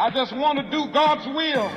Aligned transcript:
I 0.00 0.10
just 0.10 0.32
want 0.32 0.60
to 0.60 0.70
do 0.70 0.86
God's 0.92 1.26
will. 1.26 1.68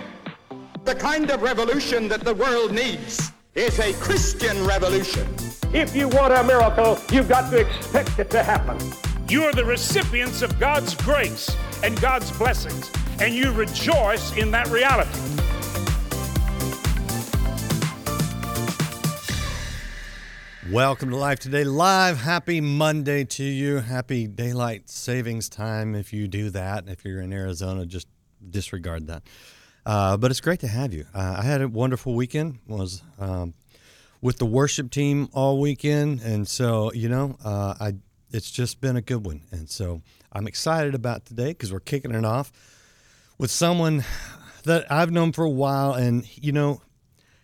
The 0.83 0.93
kind 0.93 1.31
of 1.31 1.41
revolution 1.41 2.07
that 2.09 2.23
the 2.23 2.35
world 2.35 2.71
needs 2.71 3.31
is 3.55 3.79
a 3.79 3.93
Christian 3.93 4.63
revolution. 4.63 5.27
If 5.73 5.95
you 5.95 6.07
want 6.07 6.31
a 6.31 6.43
miracle, 6.43 6.99
you've 7.11 7.27
got 7.27 7.49
to 7.49 7.57
expect 7.57 8.19
it 8.19 8.29
to 8.29 8.43
happen. 8.43 8.77
You 9.27 9.45
are 9.45 9.53
the 9.53 9.65
recipients 9.65 10.43
of 10.43 10.59
God's 10.59 10.93
grace 10.93 11.49
and 11.83 11.99
God's 11.99 12.31
blessings, 12.37 12.91
and 13.19 13.33
you 13.33 13.51
rejoice 13.53 14.37
in 14.37 14.51
that 14.51 14.67
reality. 14.67 15.19
Welcome 20.71 21.09
to 21.09 21.17
Life 21.17 21.39
Today 21.39 21.65
Live. 21.65 22.21
Happy 22.21 22.61
Monday 22.61 23.25
to 23.25 23.43
you. 23.43 23.79
Happy 23.79 24.25
daylight 24.25 24.89
savings 24.89 25.49
time 25.49 25.95
if 25.95 26.13
you 26.13 26.29
do 26.29 26.49
that. 26.51 26.87
If 26.87 27.03
you're 27.03 27.19
in 27.19 27.33
Arizona, 27.33 27.85
just 27.85 28.07
disregard 28.49 29.07
that. 29.07 29.23
Uh, 29.85 30.17
but 30.17 30.31
it's 30.31 30.41
great 30.41 30.59
to 30.59 30.67
have 30.67 30.93
you. 30.93 31.05
Uh, 31.13 31.35
I 31.39 31.43
had 31.43 31.61
a 31.61 31.67
wonderful 31.67 32.13
weekend. 32.13 32.59
Was 32.67 33.01
um, 33.19 33.53
with 34.21 34.37
the 34.37 34.45
worship 34.45 34.91
team 34.91 35.29
all 35.33 35.59
weekend, 35.59 36.21
and 36.21 36.47
so 36.47 36.91
you 36.93 37.09
know, 37.09 37.37
uh, 37.43 37.75
I 37.79 37.93
it's 38.31 38.51
just 38.51 38.79
been 38.79 38.95
a 38.95 39.01
good 39.01 39.25
one. 39.25 39.41
And 39.51 39.69
so 39.69 40.01
I'm 40.31 40.47
excited 40.47 40.95
about 40.95 41.25
today 41.25 41.49
because 41.49 41.73
we're 41.73 41.79
kicking 41.79 42.11
it 42.11 42.25
off 42.25 42.51
with 43.37 43.51
someone 43.51 44.03
that 44.63 44.91
I've 44.91 45.11
known 45.11 45.31
for 45.31 45.43
a 45.43 45.49
while, 45.49 45.93
and 45.93 46.25
you 46.37 46.51
know, 46.51 46.81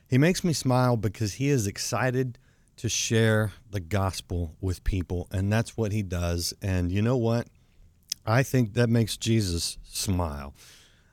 he 0.07 0.17
makes 0.17 0.43
me 0.43 0.53
smile 0.53 0.95
because 0.95 1.33
he 1.33 1.49
is 1.49 1.65
excited 1.65 2.37
to 2.77 2.87
share 2.87 3.53
the 3.71 3.79
gospel 3.79 4.55
with 4.61 4.83
people, 4.83 5.27
and 5.31 5.51
that's 5.51 5.75
what 5.75 5.91
he 5.91 6.03
does. 6.03 6.53
And 6.61 6.91
you 6.91 7.01
know 7.01 7.17
what? 7.17 7.47
I 8.25 8.43
think 8.43 8.73
that 8.73 8.89
makes 8.89 9.17
Jesus 9.17 9.77
smile 9.83 10.53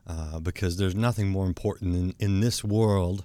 uh, 0.07 0.41
because 0.41 0.77
there's 0.77 0.95
nothing 0.95 1.29
more 1.29 1.47
important 1.47 1.95
in, 1.95 2.15
in 2.19 2.41
this 2.41 2.63
world 2.63 3.25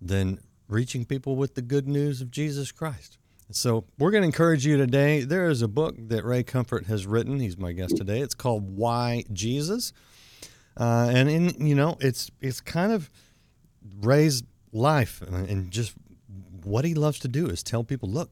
than 0.00 0.40
reaching 0.68 1.04
people 1.04 1.36
with 1.36 1.54
the 1.54 1.62
good 1.62 1.86
news 1.86 2.20
of 2.20 2.30
Jesus 2.30 2.72
Christ. 2.72 3.18
So 3.50 3.84
we're 3.98 4.10
going 4.10 4.22
to 4.22 4.26
encourage 4.26 4.66
you 4.66 4.76
today. 4.76 5.20
There 5.20 5.48
is 5.48 5.62
a 5.62 5.68
book 5.68 5.94
that 6.08 6.24
Ray 6.24 6.42
Comfort 6.42 6.86
has 6.86 7.06
written. 7.06 7.38
He's 7.38 7.56
my 7.56 7.72
guest 7.72 7.96
today. 7.96 8.20
It's 8.20 8.34
called 8.34 8.76
Why 8.76 9.24
Jesus, 9.32 9.92
uh, 10.76 11.10
and 11.12 11.28
in 11.28 11.66
you 11.66 11.76
know 11.76 11.96
it's 12.00 12.28
it's 12.40 12.60
kind 12.60 12.92
of 12.92 13.08
Ray's 14.00 14.42
life 14.72 15.22
and 15.22 15.70
just 15.70 15.94
what 16.66 16.84
he 16.84 16.94
loves 16.94 17.20
to 17.20 17.28
do 17.28 17.46
is 17.46 17.62
tell 17.62 17.84
people, 17.84 18.08
look, 18.08 18.30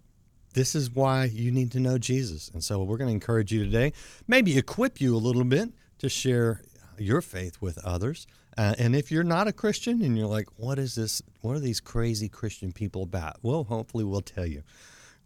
this 0.54 0.74
is 0.74 0.90
why 0.90 1.24
you 1.24 1.52
need 1.52 1.70
to 1.72 1.80
know 1.80 1.98
Jesus. 1.98 2.50
And 2.52 2.62
so 2.62 2.82
we're 2.82 2.96
going 2.96 3.08
to 3.08 3.14
encourage 3.14 3.52
you 3.52 3.64
today, 3.64 3.92
maybe 4.26 4.58
equip 4.58 5.00
you 5.00 5.14
a 5.14 5.18
little 5.18 5.44
bit 5.44 5.70
to 5.98 6.08
share 6.08 6.62
your 6.98 7.20
faith 7.20 7.60
with 7.60 7.78
others. 7.84 8.26
Uh, 8.56 8.74
and 8.78 8.94
if 8.94 9.10
you're 9.10 9.24
not 9.24 9.48
a 9.48 9.52
Christian 9.52 10.02
and 10.02 10.16
you're 10.16 10.26
like, 10.26 10.48
what 10.56 10.78
is 10.78 10.94
this? 10.94 11.22
What 11.40 11.56
are 11.56 11.60
these 11.60 11.80
crazy 11.80 12.28
Christian 12.28 12.72
people 12.72 13.02
about? 13.02 13.36
Well, 13.42 13.64
hopefully 13.64 14.04
we'll 14.04 14.20
tell 14.20 14.46
you. 14.46 14.62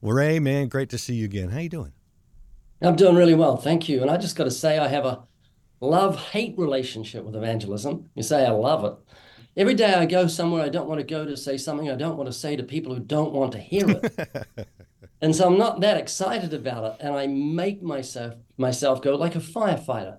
Well, 0.00 0.14
Ray, 0.14 0.38
man, 0.38 0.68
great 0.68 0.90
to 0.90 0.98
see 0.98 1.14
you 1.14 1.24
again. 1.24 1.50
How 1.50 1.58
you 1.58 1.68
doing? 1.68 1.92
I'm 2.80 2.96
doing 2.96 3.16
really 3.16 3.34
well, 3.34 3.56
thank 3.56 3.88
you. 3.88 4.02
And 4.02 4.10
I 4.10 4.16
just 4.16 4.36
got 4.36 4.44
to 4.44 4.50
say, 4.50 4.78
I 4.78 4.86
have 4.88 5.04
a 5.04 5.24
love-hate 5.80 6.56
relationship 6.56 7.24
with 7.24 7.34
evangelism. 7.34 8.08
You 8.14 8.22
say 8.22 8.46
I 8.46 8.50
love 8.50 8.84
it. 8.84 8.94
Every 9.56 9.74
day 9.74 9.92
I 9.92 10.06
go 10.06 10.28
somewhere 10.28 10.62
I 10.62 10.68
don't 10.68 10.88
want 10.88 11.00
to 11.00 11.06
go 11.06 11.24
to 11.24 11.36
say 11.36 11.56
something 11.56 11.90
I 11.90 11.96
don't 11.96 12.16
want 12.16 12.28
to 12.28 12.32
say 12.32 12.54
to 12.54 12.62
people 12.62 12.94
who 12.94 13.00
don't 13.00 13.32
want 13.32 13.52
to 13.52 13.58
hear 13.58 13.90
it. 13.90 14.46
and 15.20 15.34
so 15.34 15.48
I'm 15.48 15.58
not 15.58 15.80
that 15.80 15.96
excited 15.96 16.54
about 16.54 16.84
it. 16.84 16.96
And 17.00 17.14
I 17.14 17.26
make 17.26 17.82
myself 17.82 18.34
myself 18.56 19.02
go 19.02 19.16
like 19.16 19.34
a 19.34 19.40
firefighter. 19.40 20.18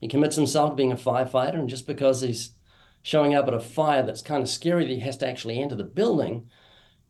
He 0.00 0.08
commits 0.08 0.36
himself 0.36 0.70
to 0.70 0.76
being 0.76 0.92
a 0.92 0.96
firefighter, 0.96 1.54
and 1.54 1.68
just 1.68 1.86
because 1.86 2.20
he's 2.20 2.50
showing 3.02 3.34
up 3.34 3.46
at 3.48 3.54
a 3.54 3.60
fire 3.60 4.02
that's 4.02 4.22
kind 4.22 4.42
of 4.42 4.48
scary 4.48 4.84
that 4.84 4.92
he 4.92 5.00
has 5.00 5.16
to 5.18 5.28
actually 5.28 5.60
enter 5.60 5.76
the 5.76 5.84
building, 5.84 6.48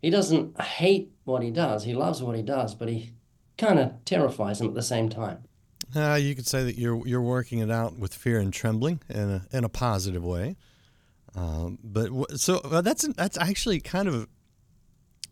he 0.02 0.10
doesn't 0.10 0.60
hate 0.60 1.10
what 1.24 1.42
he 1.42 1.50
does. 1.50 1.84
He 1.84 1.94
loves 1.94 2.22
what 2.22 2.36
he 2.36 2.42
does, 2.42 2.74
but 2.74 2.88
he 2.88 3.12
kind 3.58 3.78
of 3.78 4.04
terrifies 4.04 4.60
him 4.60 4.68
at 4.68 4.74
the 4.74 4.82
same 4.82 5.08
time. 5.08 5.44
Uh, 5.94 6.14
you 6.14 6.34
could 6.34 6.46
say 6.46 6.64
that 6.64 6.76
you're 6.76 7.06
you're 7.06 7.22
working 7.22 7.60
it 7.60 7.70
out 7.70 7.98
with 7.98 8.12
fear 8.12 8.38
and 8.38 8.52
trembling 8.52 9.00
in 9.08 9.30
a 9.30 9.46
in 9.52 9.64
a 9.64 9.68
positive 9.68 10.24
way. 10.24 10.56
Um, 11.34 11.78
but 11.82 12.10
so 12.38 12.58
uh, 12.58 12.80
that's 12.80 13.06
that's 13.14 13.38
actually 13.38 13.80
kind 13.80 14.08
of 14.08 14.28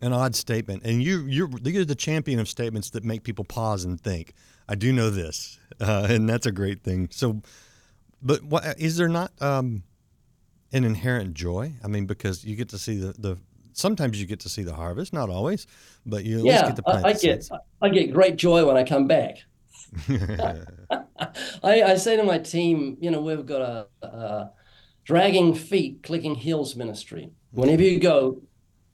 an 0.01 0.13
odd 0.13 0.35
statement, 0.35 0.83
and 0.83 1.03
you 1.03 1.25
you're 1.25 1.49
you're 1.63 1.85
the 1.85 1.95
champion 1.95 2.39
of 2.39 2.47
statements 2.47 2.91
that 2.91 3.03
make 3.03 3.23
people 3.23 3.43
pause 3.43 3.83
and 3.83 3.99
think. 3.99 4.33
I 4.67 4.75
do 4.75 4.91
know 4.91 5.09
this, 5.09 5.59
uh, 5.79 6.07
and 6.09 6.27
that's 6.29 6.45
a 6.45 6.51
great 6.51 6.83
thing. 6.83 7.09
So, 7.11 7.41
but 8.21 8.43
what 8.43 8.79
is 8.79 8.97
there 8.97 9.07
not 9.07 9.31
um, 9.41 9.83
an 10.73 10.83
inherent 10.83 11.33
joy? 11.33 11.73
I 11.83 11.87
mean, 11.87 12.05
because 12.05 12.43
you 12.43 12.55
get 12.55 12.69
to 12.69 12.77
see 12.77 12.97
the, 12.97 13.13
the 13.17 13.37
sometimes 13.73 14.19
you 14.19 14.25
get 14.25 14.39
to 14.41 14.49
see 14.49 14.63
the 14.63 14.73
harvest, 14.73 15.13
not 15.13 15.29
always, 15.29 15.67
but 16.05 16.23
you 16.23 16.39
at 16.39 16.45
yeah, 16.45 16.51
least 16.53 16.65
get 16.65 16.75
to 16.77 16.83
plant 16.83 17.05
I, 17.05 17.09
I 17.09 17.13
the 17.13 17.19
get. 17.19 17.49
I 17.81 17.89
get 17.89 18.13
great 18.13 18.37
joy 18.37 18.65
when 18.65 18.77
I 18.77 18.83
come 18.83 19.07
back. 19.07 19.37
I, 21.63 21.83
I 21.83 21.95
say 21.95 22.17
to 22.17 22.23
my 22.23 22.39
team, 22.39 22.97
you 22.99 23.11
know, 23.11 23.21
we've 23.21 23.45
got 23.45 23.61
a, 23.61 24.05
a 24.05 24.51
dragging 25.03 25.53
feet, 25.53 26.03
clicking 26.03 26.35
heels 26.35 26.75
ministry. 26.75 27.31
Whenever 27.51 27.83
you 27.83 27.99
go 27.99 28.41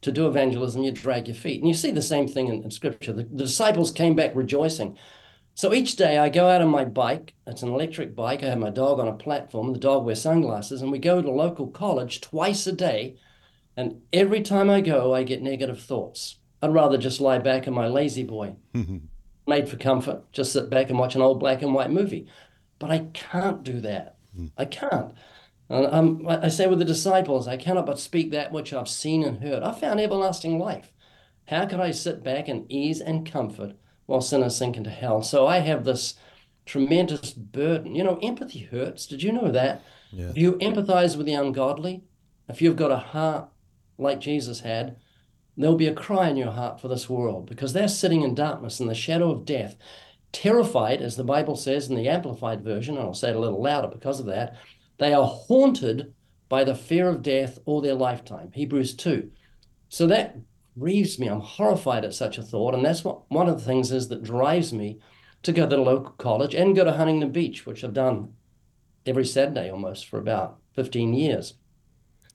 to 0.01 0.11
do 0.11 0.27
evangelism, 0.27 0.83
you 0.83 0.91
drag 0.91 1.27
your 1.27 1.35
feet. 1.35 1.61
And 1.61 1.67
you 1.67 1.73
see 1.73 1.91
the 1.91 2.01
same 2.01 2.27
thing 2.27 2.47
in, 2.47 2.63
in 2.63 2.71
scripture. 2.71 3.13
The, 3.13 3.23
the 3.23 3.45
disciples 3.45 3.91
came 3.91 4.15
back 4.15 4.35
rejoicing. 4.35 4.97
So 5.53 5.73
each 5.73 5.95
day 5.95 6.17
I 6.17 6.29
go 6.29 6.47
out 6.47 6.61
on 6.61 6.69
my 6.69 6.85
bike. 6.85 7.33
It's 7.45 7.61
an 7.61 7.69
electric 7.69 8.15
bike. 8.15 8.43
I 8.43 8.47
have 8.47 8.57
my 8.57 8.69
dog 8.69 8.99
on 8.99 9.07
a 9.07 9.13
platform. 9.13 9.73
The 9.73 9.79
dog 9.79 10.05
wears 10.05 10.21
sunglasses. 10.21 10.81
And 10.81 10.91
we 10.91 10.99
go 10.99 11.21
to 11.21 11.27
a 11.27 11.31
local 11.31 11.67
college 11.67 12.21
twice 12.21 12.65
a 12.67 12.71
day. 12.71 13.17
And 13.77 14.01
every 14.11 14.41
time 14.41 14.69
I 14.69 14.81
go, 14.81 15.13
I 15.13 15.23
get 15.23 15.41
negative 15.41 15.81
thoughts. 15.81 16.37
I'd 16.61 16.73
rather 16.73 16.97
just 16.97 17.21
lie 17.21 17.39
back 17.39 17.67
in 17.67 17.73
my 17.73 17.87
La-Z-Boy, 17.87 18.55
made 19.47 19.67
for 19.69 19.77
comfort, 19.77 20.31
just 20.31 20.53
sit 20.53 20.69
back 20.69 20.89
and 20.89 20.99
watch 20.99 21.15
an 21.15 21.21
old 21.21 21.39
black 21.39 21.61
and 21.61 21.73
white 21.73 21.89
movie. 21.89 22.27
But 22.77 22.91
I 22.91 22.99
can't 23.13 23.63
do 23.63 23.79
that. 23.81 24.17
I 24.57 24.65
can't. 24.65 25.13
And 25.69 25.87
um, 25.87 26.27
I 26.27 26.49
say 26.49 26.67
with 26.67 26.79
the 26.79 26.85
disciples, 26.85 27.47
I 27.47 27.57
cannot 27.57 27.85
but 27.85 27.99
speak 27.99 28.31
that 28.31 28.51
which 28.51 28.73
I've 28.73 28.89
seen 28.89 29.23
and 29.23 29.41
heard. 29.41 29.63
I 29.63 29.71
found 29.71 29.99
everlasting 29.99 30.59
life. 30.59 30.91
How 31.47 31.65
could 31.65 31.79
I 31.79 31.91
sit 31.91 32.23
back 32.23 32.47
in 32.47 32.65
ease 32.69 33.01
and 33.01 33.29
comfort 33.29 33.75
while 34.11 34.21
sinners 34.21 34.55
sink 34.55 34.77
into 34.77 34.89
hell? 34.89 35.23
So 35.23 35.47
I 35.47 35.59
have 35.59 35.83
this 35.83 36.15
tremendous 36.65 37.31
burden. 37.31 37.95
You 37.95 38.03
know, 38.03 38.19
empathy 38.21 38.59
hurts. 38.59 39.07
Did 39.07 39.23
you 39.23 39.31
know 39.31 39.51
that? 39.51 39.83
Yeah. 40.11 40.29
If 40.29 40.37
you 40.37 40.53
empathize 40.53 41.15
with 41.17 41.25
the 41.25 41.33
ungodly, 41.33 42.03
if 42.47 42.61
you've 42.61 42.75
got 42.75 42.91
a 42.91 42.97
heart 42.97 43.49
like 43.97 44.19
Jesus 44.19 44.59
had, 44.59 44.97
there'll 45.57 45.75
be 45.75 45.87
a 45.87 45.93
cry 45.93 46.29
in 46.29 46.37
your 46.37 46.51
heart 46.51 46.79
for 46.79 46.87
this 46.87 47.09
world 47.09 47.47
because 47.47 47.73
they're 47.73 47.87
sitting 47.87 48.21
in 48.21 48.35
darkness 48.35 48.79
in 48.79 48.87
the 48.87 48.93
shadow 48.93 49.31
of 49.31 49.45
death, 49.45 49.75
terrified, 50.31 51.01
as 51.01 51.15
the 51.15 51.23
Bible 51.23 51.55
says 51.55 51.89
in 51.89 51.95
the 51.95 52.09
Amplified 52.09 52.63
Version, 52.63 52.97
and 52.97 53.05
I'll 53.05 53.13
say 53.13 53.29
it 53.29 53.35
a 53.35 53.39
little 53.39 53.61
louder 53.61 53.87
because 53.87 54.19
of 54.19 54.25
that. 54.27 54.55
They 54.97 55.13
are 55.13 55.27
haunted 55.27 56.13
by 56.49 56.63
the 56.63 56.75
fear 56.75 57.07
of 57.07 57.21
death 57.21 57.59
all 57.65 57.81
their 57.81 57.95
lifetime. 57.95 58.51
Hebrews 58.53 58.95
2. 58.95 59.31
So 59.89 60.07
that 60.07 60.35
grieves 60.77 61.19
me. 61.19 61.27
I'm 61.27 61.41
horrified 61.41 62.05
at 62.05 62.13
such 62.13 62.37
a 62.37 62.43
thought. 62.43 62.73
And 62.73 62.85
that's 62.85 63.03
what 63.03 63.29
one 63.31 63.49
of 63.49 63.59
the 63.59 63.65
things 63.65 63.91
is 63.91 64.07
that 64.09 64.23
drives 64.23 64.73
me 64.73 64.99
to 65.43 65.51
go 65.51 65.67
to 65.67 65.75
the 65.75 65.81
local 65.81 66.11
college 66.13 66.53
and 66.53 66.75
go 66.75 66.83
to 66.83 66.93
Huntington 66.93 67.31
Beach, 67.31 67.65
which 67.65 67.83
I've 67.83 67.93
done 67.93 68.33
every 69.05 69.25
Saturday 69.25 69.69
almost 69.69 70.07
for 70.07 70.19
about 70.19 70.59
15 70.73 71.13
years, 71.13 71.55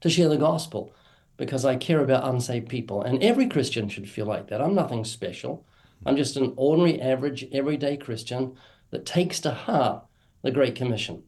to 0.01 0.09
share 0.09 0.29
the 0.29 0.37
gospel 0.37 0.93
because 1.37 1.65
I 1.65 1.75
care 1.75 2.01
about 2.01 2.27
unsaved 2.27 2.67
people. 2.67 3.01
And 3.01 3.23
every 3.23 3.47
Christian 3.47 3.89
should 3.89 4.09
feel 4.09 4.25
like 4.25 4.47
that. 4.47 4.61
I'm 4.61 4.75
nothing 4.75 5.05
special. 5.05 5.65
I'm 6.05 6.17
just 6.17 6.35
an 6.37 6.53
ordinary, 6.57 7.01
average, 7.01 7.47
everyday 7.51 7.97
Christian 7.97 8.55
that 8.91 9.05
takes 9.05 9.39
to 9.41 9.51
heart 9.51 10.03
the 10.41 10.51
Great 10.51 10.75
Commission. 10.75 11.23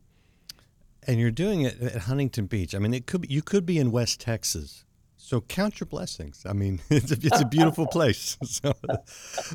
And 1.03 1.19
you're 1.19 1.31
doing 1.31 1.61
it 1.61 1.81
at 1.81 2.01
Huntington 2.03 2.45
Beach. 2.45 2.75
I 2.75 2.79
mean, 2.79 2.93
it 2.93 3.07
could 3.07 3.29
you 3.29 3.41
could 3.41 3.65
be 3.65 3.79
in 3.79 3.91
West 3.91 4.19
Texas. 4.19 4.85
So 5.29 5.41
count 5.41 5.79
your 5.79 5.85
blessings. 5.85 6.43
I 6.43 6.53
mean, 6.53 6.81
it's 6.89 7.11
a, 7.11 7.17
it's 7.21 7.39
a 7.39 7.45
beautiful 7.45 7.85
place. 7.91 8.35
So, 8.45 8.73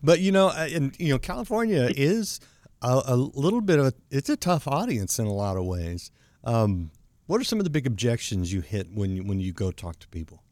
but 0.05 0.21
you 0.21 0.31
know, 0.31 0.51
and 0.51 0.95
you 1.01 1.09
know, 1.09 1.19
California 1.19 1.91
is 1.97 2.39
a, 2.81 3.03
a 3.07 3.17
little 3.17 3.61
bit 3.61 3.81
of 3.81 3.87
a, 3.87 3.93
it's 4.09 4.29
a 4.29 4.37
tough 4.37 4.69
audience 4.69 5.19
in 5.19 5.27
a 5.27 5.33
lot 5.33 5.57
of 5.57 5.65
ways. 5.65 6.13
Um, 6.45 6.93
what 7.27 7.41
are 7.41 7.45
some 7.45 7.59
of 7.59 7.65
the 7.65 7.71
big 7.71 7.89
objections 7.89 8.53
you 8.53 8.61
hit 8.61 8.87
when 8.95 9.17
you, 9.17 9.25
when 9.25 9.41
you 9.41 9.53
go 9.53 9.73
talk 9.73 9.99
to 9.99 10.09
people? 10.09 10.45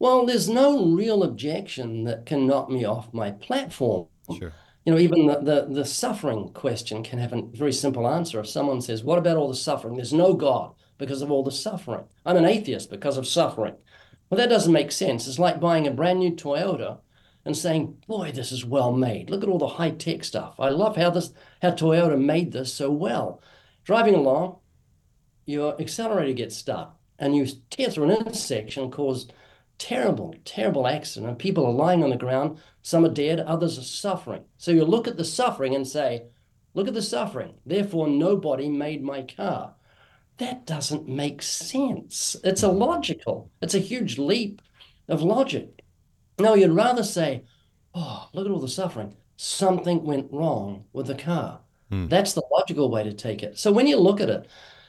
Well, 0.00 0.26
there's 0.26 0.48
no 0.48 0.86
real 0.86 1.22
objection 1.22 2.02
that 2.02 2.26
can 2.26 2.48
knock 2.48 2.68
me 2.68 2.84
off 2.84 3.14
my 3.14 3.30
platform. 3.30 4.08
Sure. 4.36 4.52
You 4.86 4.92
know, 4.92 4.98
even 4.98 5.26
the, 5.26 5.38
the, 5.38 5.68
the 5.70 5.84
suffering 5.84 6.48
question 6.48 7.04
can 7.04 7.20
have 7.20 7.32
a 7.32 7.42
very 7.42 7.72
simple 7.72 8.08
answer. 8.08 8.40
If 8.40 8.48
someone 8.48 8.80
says, 8.80 9.04
What 9.04 9.18
about 9.18 9.36
all 9.36 9.48
the 9.48 9.54
suffering? 9.54 9.94
There's 9.94 10.12
no 10.12 10.34
God 10.34 10.74
because 10.98 11.22
of 11.22 11.30
all 11.30 11.42
the 11.42 11.52
suffering. 11.52 12.04
I'm 12.26 12.36
an 12.36 12.44
atheist 12.44 12.90
because 12.90 13.16
of 13.16 13.26
suffering. 13.26 13.74
Well, 14.28 14.38
that 14.38 14.50
doesn't 14.50 14.72
make 14.72 14.92
sense. 14.92 15.26
It's 15.26 15.38
like 15.38 15.60
buying 15.60 15.86
a 15.86 15.90
brand 15.90 16.18
new 16.18 16.32
Toyota 16.32 16.98
and 17.44 17.56
saying, 17.56 18.02
Boy, 18.06 18.32
this 18.32 18.52
is 18.52 18.64
well 18.64 18.92
made. 18.92 19.30
Look 19.30 19.42
at 19.42 19.48
all 19.48 19.58
the 19.58 19.66
high 19.66 19.90
tech 19.92 20.24
stuff. 20.24 20.56
I 20.58 20.68
love 20.68 20.96
how 20.96 21.10
this 21.10 21.32
how 21.62 21.70
Toyota 21.70 22.20
made 22.20 22.52
this 22.52 22.74
so 22.74 22.90
well. 22.90 23.40
Driving 23.84 24.14
along, 24.14 24.58
your 25.46 25.80
accelerator 25.80 26.34
gets 26.34 26.56
stuck 26.56 26.98
and 27.18 27.34
you 27.34 27.46
tear 27.70 27.90
through 27.90 28.10
an 28.10 28.16
intersection, 28.18 28.90
cause 28.90 29.28
terrible, 29.78 30.34
terrible 30.44 30.86
accident. 30.86 31.30
And 31.30 31.38
people 31.38 31.64
are 31.64 31.72
lying 31.72 32.04
on 32.04 32.10
the 32.10 32.16
ground. 32.16 32.58
Some 32.82 33.04
are 33.04 33.10
dead, 33.10 33.40
others 33.40 33.78
are 33.78 33.82
suffering. 33.82 34.44
So 34.58 34.70
you 34.70 34.84
look 34.84 35.08
at 35.08 35.16
the 35.16 35.24
suffering 35.24 35.74
and 35.74 35.86
say, 35.86 36.24
look 36.74 36.88
at 36.88 36.94
the 36.94 37.02
suffering. 37.02 37.54
Therefore, 37.64 38.08
nobody 38.08 38.68
made 38.68 39.02
my 39.02 39.22
car. 39.22 39.74
That 40.38 40.66
doesn't 40.66 41.08
make 41.08 41.42
sense. 41.42 42.36
It's 42.44 42.62
illogical. 42.62 43.50
It's 43.60 43.74
a 43.74 43.80
huge 43.80 44.18
leap 44.18 44.62
of 45.08 45.22
logic. 45.22 45.82
No, 46.38 46.54
you'd 46.54 46.70
rather 46.70 47.02
say, 47.02 47.44
oh, 47.94 48.28
look 48.32 48.46
at 48.46 48.52
all 48.52 48.60
the 48.60 48.68
suffering. 48.68 49.16
Something 49.36 50.04
went 50.04 50.32
wrong 50.32 50.84
with 50.92 51.06
the 51.06 51.14
car. 51.14 51.60
Hmm. 51.90 52.08
That's 52.08 52.34
the 52.34 52.42
logical 52.52 52.90
way 52.90 53.02
to 53.04 53.12
take 53.12 53.42
it. 53.42 53.58
So 53.58 53.72
when 53.72 53.86
you 53.86 53.96
look 53.96 54.20
at 54.20 54.30
it, 54.30 54.46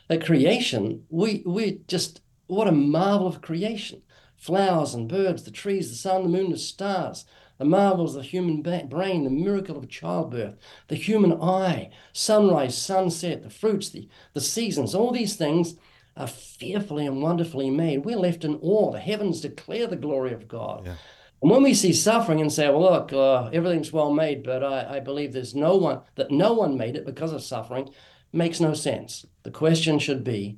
at 0.10 0.26
creation, 0.26 1.06
we 1.10 1.44
we 1.46 1.82
just 1.88 2.22
what 2.48 2.68
a 2.68 2.72
marvel 2.72 3.28
of 3.28 3.42
creation 3.42 4.02
flowers 4.40 4.94
and 4.94 5.10
birds, 5.10 5.44
the 5.44 5.52
trees, 5.52 5.90
the 5.90 5.96
sun, 5.96 6.24
the 6.24 6.30
moon, 6.30 6.52
the 6.52 6.58
stars, 6.58 7.26
the 7.60 7.66
marvels 7.66 8.16
of 8.16 8.24
the 8.24 8.28
human 8.28 8.62
brain, 8.62 9.24
the 9.26 9.30
miracle 9.30 9.78
of 9.78 9.88
childbirth, 9.90 10.56
the 10.88 10.96
human 10.96 11.34
eye, 11.42 11.92
sunrise, 12.14 12.76
sunset, 12.76 13.44
the 13.44 13.50
fruits, 13.50 13.90
the, 13.90 14.08
the 14.34 14.42
seasons, 14.42 14.96
all 14.96 15.12
these 15.12 15.36
things 15.36 15.76
are 16.16 16.26
fearfully 16.26 17.06
and 17.06 17.22
wonderfully 17.22 17.70
made. 17.70 18.06
We're 18.06 18.18
left 18.18 18.44
in 18.44 18.56
awe. 18.62 18.92
The 18.92 19.00
heavens 19.00 19.42
declare 19.42 19.88
the 19.88 19.98
glory 19.98 20.34
of 20.34 20.48
God. 20.48 20.86
Yeah. 20.86 20.96
And 21.42 21.52
when 21.52 21.64
we 21.64 21.74
see 21.74 21.94
suffering 21.94 22.42
and 22.42 22.52
say, 22.52 22.68
well, 22.70 22.82
look, 22.82 23.14
uh, 23.14 23.50
everything's 23.54 23.94
well 23.94 24.12
made, 24.12 24.44
but 24.44 24.64
I, 24.64 24.98
I 24.98 25.00
believe 25.02 25.32
there's 25.32 25.56
no 25.56 25.76
one, 25.76 26.02
that 26.16 26.32
no 26.32 26.54
one 26.54 26.78
made 26.78 26.96
it 26.96 27.06
because 27.06 27.32
of 27.34 27.44
suffering, 27.44 27.90
makes 28.32 28.60
no 28.60 28.74
sense. 28.74 29.26
The 29.44 29.52
question 29.52 30.00
should 30.00 30.24
be, 30.24 30.58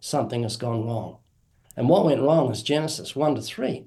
something 0.00 0.42
has 0.42 0.56
gone 0.56 0.86
wrong. 0.86 1.18
And 1.76 1.88
what 1.88 2.04
went 2.04 2.22
wrong 2.22 2.50
is 2.50 2.62
Genesis 2.62 3.14
1 3.16 3.34
to 3.36 3.42
3. 3.42 3.86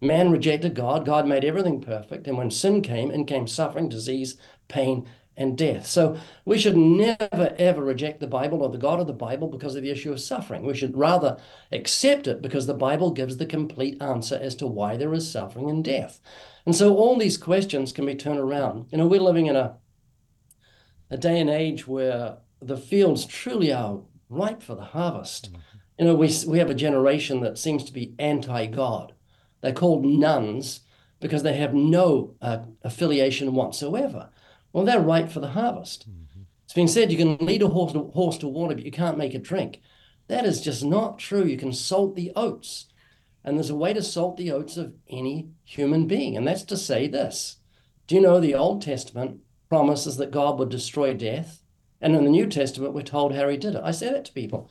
Man 0.00 0.30
rejected 0.30 0.74
God. 0.74 1.06
God 1.06 1.26
made 1.26 1.44
everything 1.44 1.80
perfect. 1.80 2.26
And 2.26 2.36
when 2.36 2.50
sin 2.50 2.82
came, 2.82 3.10
in 3.10 3.24
came 3.24 3.46
suffering, 3.46 3.88
disease, 3.88 4.36
pain, 4.68 5.08
and 5.36 5.56
death. 5.56 5.86
So 5.86 6.18
we 6.44 6.58
should 6.58 6.76
never, 6.76 7.54
ever 7.58 7.82
reject 7.82 8.20
the 8.20 8.26
Bible 8.26 8.62
or 8.62 8.70
the 8.70 8.78
God 8.78 9.00
of 9.00 9.06
the 9.06 9.12
Bible 9.12 9.48
because 9.48 9.76
of 9.76 9.82
the 9.82 9.90
issue 9.90 10.12
of 10.12 10.20
suffering. 10.20 10.64
We 10.64 10.74
should 10.74 10.96
rather 10.96 11.38
accept 11.72 12.26
it 12.26 12.40
because 12.40 12.66
the 12.66 12.74
Bible 12.74 13.10
gives 13.10 13.36
the 13.36 13.46
complete 13.46 14.00
answer 14.00 14.38
as 14.40 14.54
to 14.56 14.66
why 14.66 14.96
there 14.96 15.12
is 15.12 15.30
suffering 15.30 15.68
and 15.68 15.84
death. 15.84 16.20
And 16.64 16.74
so 16.74 16.96
all 16.96 17.16
these 17.16 17.36
questions 17.36 17.92
can 17.92 18.06
be 18.06 18.14
turned 18.14 18.40
around. 18.40 18.86
You 18.90 18.98
know, 18.98 19.06
we're 19.06 19.20
living 19.20 19.46
in 19.46 19.56
a, 19.56 19.76
a 21.10 21.18
day 21.18 21.38
and 21.38 21.50
age 21.50 21.86
where 21.86 22.38
the 22.60 22.76
fields 22.76 23.26
truly 23.26 23.72
are 23.72 24.00
ripe 24.28 24.62
for 24.62 24.74
the 24.74 24.84
harvest. 24.84 25.52
Mm-hmm. 25.52 25.60
You 25.98 26.04
know, 26.06 26.14
we, 26.14 26.34
we 26.46 26.58
have 26.58 26.70
a 26.70 26.74
generation 26.74 27.40
that 27.40 27.58
seems 27.58 27.84
to 27.84 27.92
be 27.92 28.14
anti 28.18 28.66
God. 28.66 29.12
They're 29.66 29.74
called 29.74 30.04
nones 30.04 30.82
because 31.18 31.42
they 31.42 31.54
have 31.54 31.74
no 31.74 32.36
uh, 32.40 32.58
affiliation 32.84 33.52
whatsoever. 33.52 34.30
Well, 34.72 34.84
they're 34.84 35.00
ripe 35.00 35.28
for 35.28 35.40
the 35.40 35.48
harvest. 35.48 36.08
Mm-hmm. 36.08 36.42
It's 36.62 36.72
been 36.72 36.86
said 36.86 37.10
you 37.10 37.18
can 37.18 37.44
lead 37.44 37.62
a 37.62 37.66
horse 37.66 37.92
to, 37.94 38.12
horse 38.14 38.38
to 38.38 38.46
water, 38.46 38.76
but 38.76 38.84
you 38.84 38.92
can't 38.92 39.18
make 39.18 39.34
it 39.34 39.42
drink. 39.42 39.80
That 40.28 40.44
is 40.44 40.60
just 40.60 40.84
not 40.84 41.18
true. 41.18 41.44
You 41.44 41.56
can 41.56 41.72
salt 41.72 42.14
the 42.14 42.30
oats. 42.36 42.86
And 43.42 43.56
there's 43.56 43.70
a 43.70 43.74
way 43.74 43.92
to 43.92 44.04
salt 44.04 44.36
the 44.36 44.52
oats 44.52 44.76
of 44.76 44.94
any 45.10 45.48
human 45.64 46.06
being, 46.06 46.36
and 46.36 46.46
that's 46.46 46.62
to 46.66 46.76
say 46.76 47.08
this. 47.08 47.56
Do 48.06 48.14
you 48.14 48.20
know 48.20 48.38
the 48.38 48.54
Old 48.54 48.82
Testament 48.82 49.40
promises 49.68 50.16
that 50.18 50.30
God 50.30 50.60
would 50.60 50.68
destroy 50.68 51.12
death? 51.12 51.60
And 52.00 52.14
in 52.14 52.22
the 52.22 52.30
New 52.30 52.46
Testament, 52.46 52.94
we're 52.94 53.02
told 53.02 53.34
how 53.34 53.48
he 53.48 53.56
did 53.56 53.74
it. 53.74 53.82
I 53.82 53.90
say 53.90 54.12
that 54.12 54.26
to 54.26 54.32
people. 54.32 54.70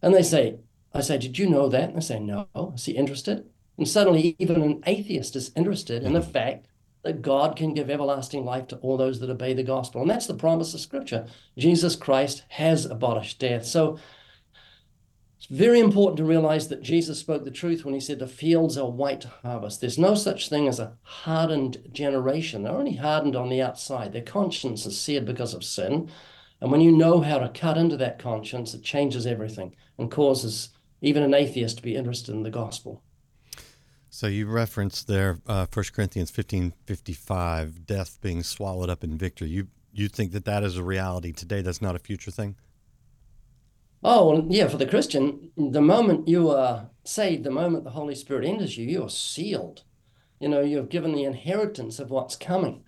And 0.00 0.14
they 0.14 0.22
say, 0.22 0.60
I 0.94 1.02
say, 1.02 1.18
Did 1.18 1.38
you 1.38 1.46
know 1.46 1.68
that? 1.68 1.90
And 1.90 1.98
they 1.98 2.00
say, 2.00 2.18
No. 2.18 2.48
Is 2.74 2.86
he 2.86 2.92
interested? 2.92 3.49
And 3.80 3.88
suddenly, 3.88 4.36
even 4.38 4.60
an 4.60 4.82
atheist 4.84 5.34
is 5.36 5.52
interested 5.56 6.02
in 6.02 6.12
the 6.12 6.20
mm-hmm. 6.20 6.32
fact 6.32 6.66
that 7.02 7.22
God 7.22 7.56
can 7.56 7.72
give 7.72 7.88
everlasting 7.88 8.44
life 8.44 8.66
to 8.68 8.76
all 8.76 8.98
those 8.98 9.20
that 9.20 9.30
obey 9.30 9.54
the 9.54 9.62
gospel. 9.62 10.02
And 10.02 10.10
that's 10.10 10.26
the 10.26 10.34
promise 10.34 10.74
of 10.74 10.80
Scripture. 10.80 11.26
Jesus 11.56 11.96
Christ 11.96 12.44
has 12.48 12.84
abolished 12.84 13.38
death. 13.38 13.64
So 13.64 13.98
it's 15.38 15.46
very 15.46 15.80
important 15.80 16.18
to 16.18 16.24
realize 16.24 16.68
that 16.68 16.82
Jesus 16.82 17.20
spoke 17.20 17.46
the 17.46 17.50
truth 17.50 17.82
when 17.82 17.94
he 17.94 18.00
said 18.00 18.18
the 18.18 18.26
fields 18.26 18.76
are 18.76 18.90
white 18.90 19.22
to 19.22 19.28
harvest. 19.42 19.80
There's 19.80 19.98
no 19.98 20.14
such 20.14 20.50
thing 20.50 20.68
as 20.68 20.78
a 20.78 20.98
hardened 21.00 21.78
generation. 21.90 22.64
They're 22.64 22.72
only 22.74 22.96
hardened 22.96 23.34
on 23.34 23.48
the 23.48 23.62
outside. 23.62 24.12
Their 24.12 24.20
conscience 24.20 24.84
is 24.84 25.00
seared 25.00 25.24
because 25.24 25.54
of 25.54 25.64
sin. 25.64 26.10
And 26.60 26.70
when 26.70 26.82
you 26.82 26.92
know 26.92 27.22
how 27.22 27.38
to 27.38 27.48
cut 27.48 27.78
into 27.78 27.96
that 27.96 28.18
conscience, 28.18 28.74
it 28.74 28.82
changes 28.82 29.26
everything 29.26 29.74
and 29.96 30.10
causes 30.10 30.68
even 31.00 31.22
an 31.22 31.32
atheist 31.32 31.78
to 31.78 31.82
be 31.82 31.96
interested 31.96 32.34
in 32.34 32.42
the 32.42 32.50
gospel. 32.50 33.02
So 34.12 34.26
you 34.26 34.46
referenced 34.46 35.06
there 35.06 35.38
uh, 35.46 35.66
1 35.72 35.84
Corinthians 35.94 36.32
15 36.32 36.74
55, 36.84 37.86
death 37.86 38.18
being 38.20 38.42
swallowed 38.42 38.90
up 38.90 39.04
in 39.04 39.16
victory. 39.16 39.48
You, 39.48 39.68
you 39.92 40.08
think 40.08 40.32
that 40.32 40.44
that 40.44 40.64
is 40.64 40.76
a 40.76 40.82
reality 40.82 41.32
today? 41.32 41.62
That's 41.62 41.80
not 41.80 41.94
a 41.94 42.00
future 42.00 42.32
thing? 42.32 42.56
Oh, 44.02 44.44
yeah, 44.48 44.66
for 44.66 44.78
the 44.78 44.86
Christian, 44.86 45.52
the 45.56 45.80
moment 45.80 46.26
you 46.26 46.50
are 46.50 46.90
saved, 47.04 47.44
the 47.44 47.50
moment 47.50 47.84
the 47.84 47.90
Holy 47.90 48.16
Spirit 48.16 48.46
enters 48.46 48.76
you, 48.76 48.86
you 48.86 49.04
are 49.04 49.10
sealed. 49.10 49.84
You 50.40 50.48
know, 50.48 50.60
you've 50.60 50.88
given 50.88 51.12
the 51.12 51.24
inheritance 51.24 52.00
of 52.00 52.10
what's 52.10 52.34
coming. 52.34 52.82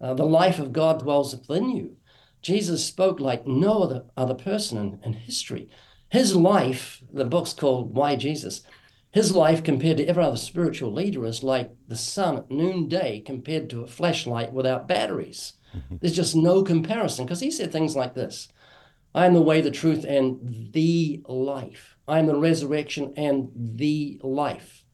Uh, 0.00 0.14
the 0.14 0.24
life 0.24 0.58
of 0.58 0.72
God 0.72 1.00
dwells 1.00 1.34
within 1.34 1.68
you. 1.70 1.96
Jesus 2.40 2.84
spoke 2.84 3.20
like 3.20 3.46
no 3.46 3.82
other, 3.82 4.04
other 4.16 4.34
person 4.34 4.78
in, 4.78 5.00
in 5.04 5.12
history. 5.14 5.68
His 6.08 6.34
life, 6.34 7.02
the 7.12 7.24
book's 7.24 7.52
called 7.52 7.94
Why 7.94 8.16
Jesus, 8.16 8.62
his 9.12 9.36
life 9.36 9.62
compared 9.62 9.98
to 9.98 10.06
every 10.06 10.24
other 10.24 10.38
spiritual 10.38 10.92
leader 10.92 11.26
is 11.26 11.42
like 11.42 11.70
the 11.86 11.96
sun 11.96 12.38
at 12.38 12.50
noonday 12.50 13.20
compared 13.20 13.68
to 13.70 13.82
a 13.82 13.86
flashlight 13.86 14.52
without 14.52 14.88
batteries. 14.88 15.52
There's 15.90 16.16
just 16.16 16.34
no 16.34 16.62
comparison 16.62 17.26
because 17.26 17.40
he 17.40 17.50
said 17.50 17.70
things 17.70 17.94
like 17.94 18.14
this 18.14 18.48
I 19.14 19.26
am 19.26 19.34
the 19.34 19.42
way, 19.42 19.60
the 19.60 19.70
truth, 19.70 20.04
and 20.04 20.72
the 20.72 21.22
life. 21.26 21.96
I 22.08 22.18
am 22.18 22.26
the 22.26 22.36
resurrection 22.36 23.12
and 23.16 23.50
the 23.54 24.18
life. 24.22 24.84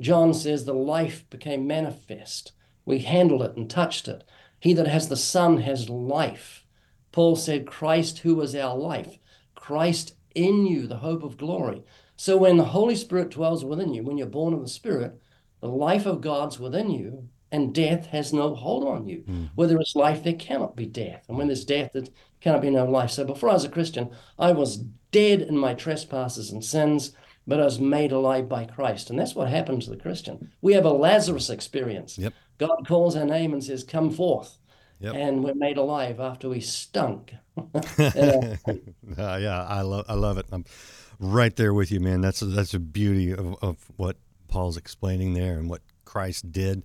John 0.00 0.32
says 0.32 0.64
the 0.64 0.72
life 0.74 1.28
became 1.28 1.66
manifest. 1.66 2.52
We 2.86 3.00
handled 3.00 3.42
it 3.42 3.56
and 3.56 3.68
touched 3.68 4.08
it. 4.08 4.24
He 4.58 4.72
that 4.72 4.86
has 4.86 5.08
the 5.08 5.16
Son 5.16 5.58
has 5.58 5.90
life. 5.90 6.64
Paul 7.12 7.36
said, 7.36 7.66
Christ, 7.66 8.18
who 8.20 8.40
is 8.40 8.54
our 8.54 8.76
life, 8.76 9.18
Christ 9.54 10.14
in 10.34 10.66
you, 10.66 10.86
the 10.86 10.98
hope 10.98 11.22
of 11.22 11.36
glory. 11.36 11.82
So 12.16 12.36
when 12.36 12.56
the 12.56 12.64
Holy 12.64 12.96
Spirit 12.96 13.30
dwells 13.30 13.64
within 13.64 13.92
you, 13.92 14.02
when 14.02 14.16
you're 14.18 14.26
born 14.26 14.54
of 14.54 14.62
the 14.62 14.68
Spirit, 14.68 15.20
the 15.60 15.68
life 15.68 16.06
of 16.06 16.20
God's 16.20 16.58
within 16.58 16.90
you, 16.90 17.28
and 17.52 17.74
death 17.74 18.06
has 18.06 18.32
no 18.32 18.54
hold 18.54 18.86
on 18.86 19.06
you. 19.06 19.24
Mm. 19.28 19.50
Where 19.54 19.68
there 19.68 19.80
is 19.80 19.94
life, 19.94 20.22
there 20.22 20.34
cannot 20.34 20.76
be 20.76 20.86
death. 20.86 21.24
And 21.28 21.38
when 21.38 21.46
there's 21.46 21.64
death, 21.64 21.90
there 21.92 22.04
cannot 22.40 22.62
be 22.62 22.70
no 22.70 22.84
life. 22.84 23.10
So 23.10 23.24
before 23.24 23.50
I 23.50 23.54
was 23.54 23.64
a 23.64 23.68
Christian, 23.68 24.10
I 24.38 24.52
was 24.52 24.78
dead 25.12 25.42
in 25.42 25.56
my 25.56 25.74
trespasses 25.74 26.50
and 26.50 26.64
sins, 26.64 27.12
but 27.46 27.60
I 27.60 27.64
was 27.64 27.78
made 27.78 28.12
alive 28.12 28.48
by 28.48 28.64
Christ. 28.64 29.10
And 29.10 29.18
that's 29.18 29.34
what 29.34 29.48
happens 29.48 29.84
to 29.84 29.90
the 29.90 29.96
Christian. 29.96 30.50
We 30.60 30.72
have 30.72 30.84
a 30.84 30.90
Lazarus 30.90 31.50
experience. 31.50 32.18
Yep. 32.18 32.34
God 32.58 32.86
calls 32.86 33.14
our 33.16 33.24
name 33.24 33.52
and 33.52 33.62
says, 33.62 33.84
Come 33.84 34.10
forth. 34.10 34.58
Yep. 35.00 35.14
And 35.14 35.44
we're 35.44 35.54
made 35.54 35.76
alive 35.76 36.20
after 36.20 36.48
we 36.48 36.60
stunk. 36.60 37.34
uh, 37.56 37.76
yeah, 39.16 39.64
I 39.68 39.82
love 39.82 40.04
I 40.08 40.14
love 40.14 40.38
it. 40.38 40.46
I'm 40.50 40.64
right 41.18 41.54
there 41.56 41.74
with 41.74 41.90
you, 41.90 42.00
man. 42.00 42.20
That's 42.20 42.42
a, 42.42 42.46
that's 42.46 42.74
a 42.74 42.78
beauty 42.78 43.32
of, 43.32 43.56
of 43.62 43.78
what 43.96 44.16
Paul's 44.48 44.76
explaining 44.76 45.34
there 45.34 45.58
and 45.58 45.68
what 45.68 45.82
Christ 46.04 46.52
did. 46.52 46.84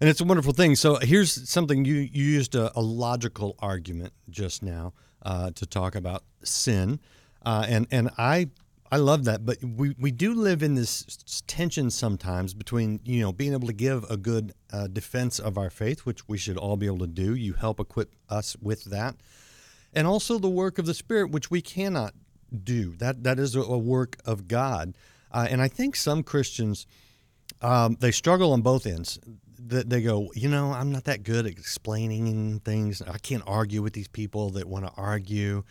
And 0.00 0.08
it's 0.08 0.20
a 0.20 0.24
wonderful 0.24 0.52
thing. 0.52 0.76
So 0.76 0.96
here's 0.96 1.48
something 1.48 1.84
you, 1.84 1.94
you 1.94 2.24
used 2.24 2.54
a, 2.54 2.70
a 2.78 2.80
logical 2.80 3.56
argument 3.58 4.12
just 4.30 4.62
now 4.62 4.92
uh, 5.22 5.50
to 5.52 5.66
talk 5.66 5.94
about 5.94 6.22
sin. 6.44 7.00
Uh, 7.44 7.66
and, 7.68 7.86
and 7.90 8.10
I 8.16 8.48
I 8.90 8.96
love 8.96 9.24
that, 9.24 9.44
but 9.44 9.62
we, 9.62 9.94
we 9.98 10.10
do 10.10 10.32
live 10.32 10.62
in 10.62 10.74
this 10.74 11.04
tension 11.46 11.90
sometimes 11.90 12.54
between 12.54 13.00
you 13.04 13.20
know 13.20 13.32
being 13.32 13.52
able 13.52 13.66
to 13.66 13.74
give 13.74 14.04
a 14.10 14.16
good 14.16 14.54
uh, 14.72 14.86
defense 14.86 15.38
of 15.38 15.58
our 15.58 15.68
faith, 15.68 16.00
which 16.00 16.26
we 16.26 16.38
should 16.38 16.56
all 16.56 16.76
be 16.78 16.86
able 16.86 17.00
to 17.00 17.06
do. 17.06 17.34
You 17.34 17.52
help 17.52 17.80
equip 17.80 18.14
us 18.30 18.56
with 18.62 18.84
that, 18.84 19.16
and 19.92 20.06
also 20.06 20.38
the 20.38 20.48
work 20.48 20.78
of 20.78 20.86
the 20.86 20.94
Spirit, 20.94 21.30
which 21.30 21.50
we 21.50 21.60
cannot 21.60 22.14
do. 22.64 22.94
That 22.96 23.24
that 23.24 23.38
is 23.38 23.54
a, 23.54 23.62
work 23.62 24.16
of 24.24 24.48
God, 24.48 24.96
uh, 25.32 25.46
and 25.50 25.60
I 25.60 25.68
think 25.68 25.96
some 25.96 26.22
Christians 26.22 26.86
um, 27.62 27.96
they 28.00 28.10
struggle 28.10 28.52
on 28.52 28.62
both 28.62 28.86
ends. 28.86 29.18
That 29.58 29.90
they 29.90 30.02
go, 30.02 30.30
you 30.34 30.48
know, 30.48 30.72
I'm 30.72 30.92
not 30.92 31.04
that 31.04 31.24
good 31.24 31.44
at 31.44 31.52
explaining 31.52 32.60
things. 32.60 33.02
I 33.02 33.18
can't 33.18 33.42
argue 33.46 33.82
with 33.82 33.92
these 33.92 34.08
people 34.08 34.50
that 34.50 34.66
want 34.66 34.86
to 34.86 34.92
argue. 34.96 35.64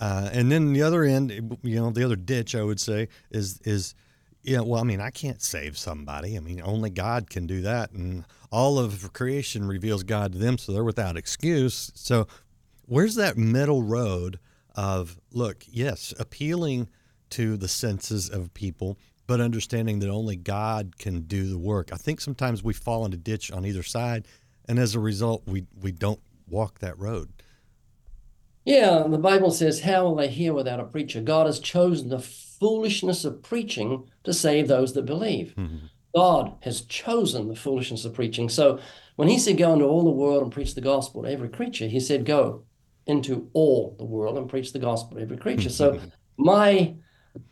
Uh, 0.00 0.30
and 0.32 0.50
then 0.50 0.72
the 0.72 0.82
other 0.82 1.04
end, 1.04 1.58
you 1.62 1.80
know, 1.80 1.90
the 1.90 2.04
other 2.04 2.16
ditch 2.16 2.54
I 2.54 2.62
would 2.62 2.80
say 2.80 3.08
is 3.30 3.60
is 3.64 3.94
yeah. 4.42 4.60
Well, 4.60 4.80
I 4.80 4.84
mean, 4.84 5.00
I 5.00 5.10
can't 5.10 5.42
save 5.42 5.76
somebody. 5.76 6.36
I 6.36 6.40
mean, 6.40 6.60
only 6.62 6.90
God 6.90 7.28
can 7.28 7.46
do 7.46 7.60
that, 7.62 7.90
and 7.92 8.24
all 8.50 8.78
of 8.78 9.12
creation 9.12 9.66
reveals 9.66 10.04
God 10.04 10.32
to 10.32 10.38
them, 10.38 10.58
so 10.58 10.72
they're 10.72 10.84
without 10.84 11.16
excuse. 11.16 11.92
So, 11.94 12.26
where's 12.86 13.14
that 13.16 13.36
middle 13.36 13.82
road 13.82 14.38
of 14.74 15.18
look, 15.32 15.64
yes, 15.68 16.12
appealing 16.18 16.88
to 17.30 17.56
the 17.56 17.68
senses 17.68 18.28
of 18.28 18.52
people, 18.54 18.98
but 19.26 19.40
understanding 19.40 19.98
that 20.00 20.10
only 20.10 20.36
God 20.36 20.98
can 20.98 21.22
do 21.22 21.48
the 21.48 21.58
work. 21.58 21.90
I 21.92 21.96
think 21.96 22.20
sometimes 22.20 22.62
we 22.62 22.74
fall 22.74 23.04
in 23.06 23.12
a 23.12 23.16
ditch 23.16 23.50
on 23.50 23.64
either 23.64 23.82
side, 23.82 24.26
and 24.68 24.78
as 24.78 24.94
a 24.94 25.00
result, 25.00 25.42
we 25.46 25.66
we 25.80 25.92
don't 25.92 26.20
walk 26.48 26.80
that 26.80 26.98
road. 26.98 27.30
Yeah, 28.64 29.04
the 29.06 29.18
Bible 29.18 29.50
says, 29.50 29.80
How 29.80 30.04
will 30.04 30.16
they 30.16 30.28
hear 30.28 30.54
without 30.54 30.80
a 30.80 30.84
preacher? 30.84 31.20
God 31.20 31.46
has 31.46 31.58
chosen 31.58 32.08
the 32.08 32.18
foolishness 32.18 33.24
of 33.24 33.42
preaching 33.42 34.08
to 34.24 34.32
save 34.32 34.68
those 34.68 34.94
that 34.94 35.02
believe. 35.02 35.54
Mm-hmm. 35.56 35.86
God 36.14 36.54
has 36.60 36.82
chosen 36.82 37.48
the 37.48 37.56
foolishness 37.56 38.04
of 38.04 38.14
preaching. 38.14 38.48
So 38.48 38.78
when 39.16 39.28
he 39.28 39.38
said, 39.38 39.58
Go 39.58 39.74
into 39.74 39.84
all 39.84 40.04
the 40.04 40.10
world 40.10 40.42
and 40.42 40.52
preach 40.52 40.74
the 40.74 40.80
gospel 40.80 41.22
to 41.22 41.30
every 41.30 41.48
creature, 41.48 41.88
he 41.88 42.00
said, 42.00 42.24
Go 42.24 42.64
into 43.06 43.50
all 43.52 43.94
the 43.98 44.04
world 44.04 44.38
and 44.38 44.48
preach 44.48 44.72
the 44.72 44.78
gospel 44.78 45.16
to 45.16 45.22
every 45.22 45.36
creature. 45.36 45.70
So 45.70 46.00
my 46.36 46.94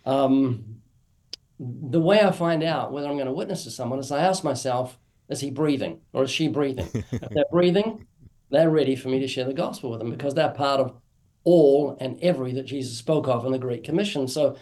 um, 0.04 0.80
the 1.58 2.00
way 2.00 2.20
I 2.20 2.32
find 2.32 2.62
out 2.62 2.92
whether 2.92 3.08
I'm 3.08 3.16
going 3.16 3.26
to 3.26 3.32
witness 3.32 3.64
to 3.64 3.70
someone 3.70 3.98
is 3.98 4.10
I 4.10 4.22
ask 4.22 4.42
myself, 4.42 4.98
is 5.28 5.40
he 5.40 5.50
breathing 5.50 6.00
or 6.12 6.24
is 6.24 6.30
she 6.30 6.48
breathing? 6.48 6.88
if 6.92 7.30
they're 7.30 7.44
breathing, 7.50 8.06
they're 8.50 8.70
ready 8.70 8.96
for 8.96 9.08
me 9.08 9.20
to 9.20 9.28
share 9.28 9.44
the 9.44 9.54
gospel 9.54 9.90
with 9.90 10.00
them 10.00 10.10
because 10.10 10.34
they're 10.34 10.50
part 10.50 10.80
of 10.80 11.00
all 11.44 11.96
and 12.00 12.18
every 12.20 12.52
that 12.52 12.66
Jesus 12.66 12.98
spoke 12.98 13.28
of 13.28 13.44
in 13.44 13.52
the 13.52 13.58
Great 13.58 13.84
Commission. 13.84 14.28
So 14.28 14.56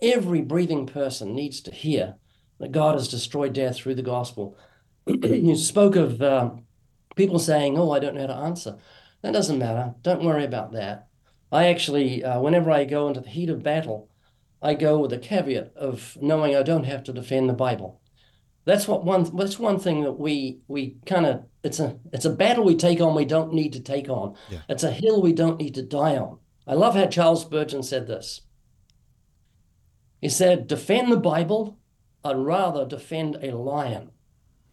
every 0.00 0.42
breathing 0.42 0.86
person 0.86 1.34
needs 1.34 1.60
to 1.62 1.70
hear 1.70 2.16
that 2.58 2.72
God 2.72 2.94
has 2.94 3.08
destroyed 3.08 3.52
death 3.52 3.76
through 3.76 3.96
the 3.96 4.02
gospel. 4.02 4.56
you 5.06 5.56
spoke 5.56 5.96
of 5.96 6.22
uh, 6.22 6.50
people 7.16 7.38
saying, 7.38 7.78
Oh, 7.78 7.90
I 7.90 7.98
don't 7.98 8.14
know 8.14 8.22
how 8.22 8.26
to 8.28 8.34
answer. 8.34 8.76
That 9.26 9.32
doesn't 9.32 9.58
matter. 9.58 9.92
Don't 10.02 10.22
worry 10.22 10.44
about 10.44 10.70
that. 10.74 11.08
I 11.50 11.66
actually, 11.66 12.22
uh, 12.22 12.38
whenever 12.38 12.70
I 12.70 12.84
go 12.84 13.08
into 13.08 13.20
the 13.20 13.28
heat 13.28 13.50
of 13.50 13.60
battle, 13.60 14.08
I 14.62 14.74
go 14.74 15.00
with 15.00 15.12
a 15.12 15.18
caveat 15.18 15.72
of 15.74 16.16
knowing 16.20 16.54
I 16.54 16.62
don't 16.62 16.84
have 16.84 17.02
to 17.04 17.12
defend 17.12 17.48
the 17.48 17.52
Bible. 17.52 18.00
That's 18.66 18.86
what 18.86 19.04
one. 19.04 19.24
That's 19.36 19.58
one 19.58 19.80
thing 19.80 20.02
that 20.02 20.12
we 20.12 20.60
we 20.68 20.98
kind 21.06 21.26
of. 21.26 21.44
It's 21.64 21.80
a 21.80 21.98
it's 22.12 22.24
a 22.24 22.30
battle 22.30 22.62
we 22.62 22.76
take 22.76 23.00
on. 23.00 23.16
We 23.16 23.24
don't 23.24 23.52
need 23.52 23.72
to 23.72 23.80
take 23.80 24.08
on. 24.08 24.36
Yeah. 24.48 24.60
It's 24.68 24.84
a 24.84 24.92
hill 24.92 25.20
we 25.20 25.32
don't 25.32 25.58
need 25.58 25.74
to 25.74 25.82
die 25.82 26.16
on. 26.16 26.38
I 26.64 26.74
love 26.74 26.94
how 26.94 27.06
Charles 27.06 27.42
Spurgeon 27.42 27.82
said 27.82 28.06
this. 28.06 28.42
He 30.20 30.28
said, 30.28 30.68
"Defend 30.68 31.10
the 31.10 31.16
Bible. 31.16 31.80
I'd 32.22 32.36
rather 32.36 32.86
defend 32.86 33.38
a 33.42 33.56
lion." 33.56 34.12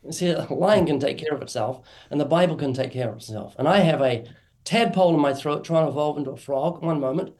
You 0.06 0.12
see, 0.12 0.30
a 0.30 0.54
lion 0.54 0.86
can 0.86 1.00
take 1.00 1.18
care 1.18 1.34
of 1.34 1.42
itself, 1.42 1.82
and 2.12 2.22
the 2.22 2.26
Bible 2.26 2.56
can 2.56 2.74
take 2.74 2.92
care 2.92 3.10
of 3.10 3.16
itself. 3.16 3.56
And 3.58 3.68
I 3.68 3.80
have 3.80 4.02
a 4.02 4.26
tadpole 4.64 5.14
in 5.14 5.20
my 5.20 5.34
throat 5.34 5.64
trying 5.64 5.86
to 5.86 5.92
evolve 5.92 6.18
into 6.18 6.32
a 6.32 6.38
frog. 6.38 6.84
One 6.84 7.00
moment. 7.00 7.34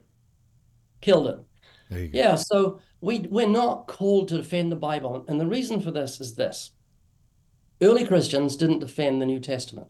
killed 1.01 1.27
it. 1.27 2.09
Yeah, 2.13 2.35
so 2.35 2.79
we 2.99 3.19
we're 3.29 3.47
not 3.47 3.87
called 3.87 4.27
to 4.29 4.37
defend 4.37 4.71
the 4.71 4.75
Bible, 4.75 5.23
and 5.27 5.39
the 5.39 5.47
reason 5.47 5.79
for 5.79 5.91
this 5.91 6.19
is 6.19 6.35
this: 6.35 6.71
early 7.81 8.05
Christians 8.05 8.57
didn't 8.57 8.79
defend 8.79 9.21
the 9.21 9.25
New 9.25 9.39
Testament. 9.39 9.87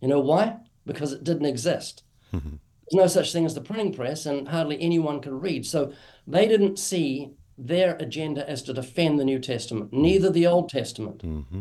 You 0.00 0.08
know 0.08 0.20
why? 0.20 0.58
Because 0.86 1.12
it 1.12 1.24
didn't 1.24 1.46
exist. 1.46 2.04
Mm-hmm. 2.32 2.56
There's 2.90 3.02
no 3.02 3.06
such 3.06 3.32
thing 3.32 3.46
as 3.46 3.54
the 3.54 3.62
printing 3.62 3.94
press, 3.94 4.26
and 4.26 4.46
hardly 4.46 4.80
anyone 4.80 5.20
could 5.20 5.32
read. 5.32 5.66
So 5.66 5.92
they 6.26 6.46
didn't 6.46 6.78
see 6.78 7.32
their 7.56 7.96
agenda 7.96 8.48
as 8.48 8.62
to 8.64 8.72
defend 8.72 9.18
the 9.18 9.24
New 9.24 9.38
Testament, 9.38 9.92
neither 9.92 10.30
the 10.30 10.46
Old 10.46 10.68
Testament. 10.68 11.18
Mm-hmm. 11.18 11.60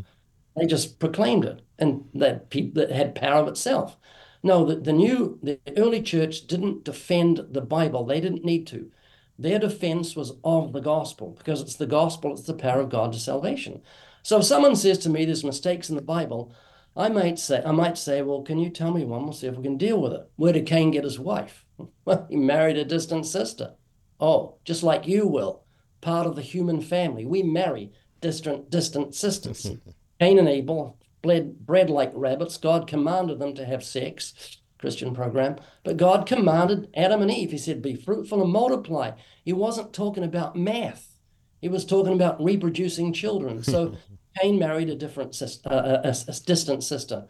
They 0.56 0.66
just 0.66 1.00
proclaimed 1.00 1.46
it, 1.46 1.62
and 1.80 2.06
that 2.14 2.50
people 2.50 2.82
that 2.82 2.92
had 2.92 3.16
power 3.16 3.42
of 3.42 3.48
itself. 3.48 3.98
No, 4.44 4.66
the, 4.66 4.76
the 4.76 4.94
new, 4.94 5.40
the 5.42 5.60
early 5.78 6.02
church 6.02 6.48
didn't 6.48 6.84
defend 6.84 7.42
the 7.52 7.62
Bible. 7.62 8.06
They 8.06 8.20
didn't 8.20 8.44
need 8.44 8.68
to. 8.68 8.92
Their 9.40 9.58
defense 9.58 10.16
was 10.16 10.34
of 10.44 10.74
the 10.74 10.82
gospel 10.82 11.32
because 11.38 11.62
it's 11.62 11.76
the 11.76 11.88
gospel, 11.88 12.34
it's 12.34 12.44
the 12.44 12.54
power 12.54 12.82
of 12.82 12.90
God 12.90 13.14
to 13.14 13.20
salvation. 13.20 13.82
So 14.22 14.40
if 14.40 14.46
someone 14.46 14.76
says 14.76 14.98
to 15.00 15.10
me 15.10 15.26
there's 15.26 15.44
mistakes 15.44 15.90
in 15.90 15.96
the 15.96 16.02
Bible, 16.02 16.54
I 16.96 17.10
might 17.10 17.40
say, 17.40 17.64
I 17.66 17.72
might 17.72 17.98
say, 17.98 18.22
well, 18.22 18.44
can 18.44 18.60
you 18.60 18.70
tell 18.70 18.92
me 18.92 19.06
one? 19.06 19.24
We'll 19.24 19.34
see 19.34 19.48
if 19.48 19.56
we 19.56 19.64
can 19.64 19.78
deal 19.78 20.00
with 20.00 20.14
it. 20.14 20.30
Where 20.36 20.54
did 20.54 20.68
Cain 20.68 20.92
get 20.92 21.04
his 21.04 21.20
wife? 21.20 21.66
Well, 22.06 22.28
he 22.30 22.36
married 22.36 22.78
a 22.78 22.86
distant 22.86 23.26
sister. 23.26 23.74
Oh, 24.20 24.58
just 24.64 24.84
like 24.84 25.08
you 25.08 25.26
will, 25.26 25.64
part 26.02 26.28
of 26.28 26.36
the 26.36 26.42
human 26.42 26.82
family. 26.82 27.26
We 27.26 27.44
marry 27.44 27.94
distant 28.22 28.70
distant 28.70 29.16
sisters. 29.16 29.72
Cain 30.24 30.40
and 30.40 30.48
Abel 30.48 30.98
bled, 31.22 31.66
bred 31.66 31.90
like 31.90 32.12
rabbits. 32.14 32.56
God 32.58 32.88
commanded 32.88 33.40
them 33.40 33.54
to 33.56 33.66
have 33.66 33.84
sex, 33.84 34.58
Christian 34.78 35.14
program, 35.14 35.58
but 35.84 35.98
God 35.98 36.26
commanded 36.26 36.90
Adam 36.96 37.22
and 37.22 37.30
Eve. 37.32 37.52
He 37.52 37.58
said, 37.58 37.82
Be 37.82 37.96
fruitful 37.96 38.42
and 38.42 38.52
multiply. 38.52 39.12
He 39.44 39.52
wasn't 39.52 39.92
talking 39.92 40.24
about 40.24 40.56
math, 40.56 41.20
he 41.62 41.68
was 41.68 41.86
talking 41.86 42.14
about 42.14 42.42
reproducing 42.42 43.12
children. 43.12 43.64
So 43.64 43.98
Cain 44.40 44.58
married 44.60 44.90
a 44.90 44.96
different 44.96 45.36
sister, 45.36 45.70
uh, 45.70 46.02
a, 46.04 46.10
a 46.10 46.34
distant 46.46 46.84
sister. 46.84 47.26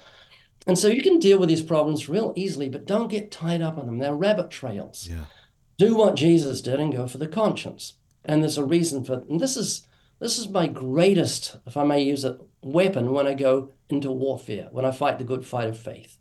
And 0.67 0.77
so 0.77 0.87
you 0.87 1.01
can 1.01 1.19
deal 1.19 1.39
with 1.39 1.49
these 1.49 1.63
problems 1.63 2.07
real 2.07 2.31
easily, 2.35 2.69
but 2.69 2.85
don't 2.85 3.09
get 3.09 3.31
tied 3.31 3.61
up 3.61 3.77
on 3.77 3.87
them. 3.87 3.97
They're 3.97 4.15
rabbit 4.15 4.49
trails. 4.49 5.09
Yeah. 5.11 5.25
Do 5.77 5.95
what 5.95 6.15
Jesus 6.15 6.61
did 6.61 6.79
and 6.79 6.93
go 6.93 7.07
for 7.07 7.17
the 7.17 7.27
conscience. 7.27 7.95
And 8.23 8.41
there's 8.41 8.57
a 8.59 8.63
reason 8.63 9.03
for 9.03 9.23
and 9.27 9.39
this 9.39 9.57
is 9.57 9.85
this 10.23 10.39
is 10.39 10.47
my 10.47 10.67
greatest, 10.67 11.57
if 11.67 11.75
I 11.75 11.83
may 11.83 12.01
use 12.01 12.23
it, 12.23 12.39
weapon 12.61 13.11
when 13.11 13.27
I 13.27 13.33
go 13.33 13.73
into 13.89 14.09
warfare, 14.09 14.69
when 14.71 14.85
I 14.85 14.91
fight 14.91 15.17
the 15.17 15.25
good 15.25 15.45
fight 15.45 15.67
of 15.67 15.77
faith. 15.77 16.17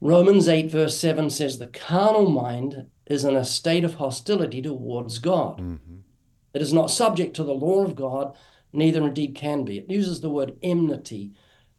Romans 0.00 0.48
8, 0.48 0.68
verse 0.68 0.98
7 0.98 1.30
says, 1.30 1.58
The 1.58 1.68
carnal 1.68 2.28
mind 2.28 2.88
is 3.06 3.24
in 3.24 3.36
a 3.36 3.44
state 3.44 3.84
of 3.84 3.94
hostility 3.94 4.60
towards 4.60 5.20
God. 5.20 5.58
Mm-hmm. 5.58 5.98
It 6.54 6.60
is 6.60 6.72
not 6.72 6.90
subject 6.90 7.36
to 7.36 7.44
the 7.44 7.54
law 7.54 7.84
of 7.84 7.94
God, 7.94 8.36
neither 8.72 9.06
indeed 9.06 9.36
can 9.36 9.64
be. 9.64 9.78
It 9.78 9.88
uses 9.88 10.20
the 10.20 10.30
word 10.30 10.56
enmity 10.60 11.34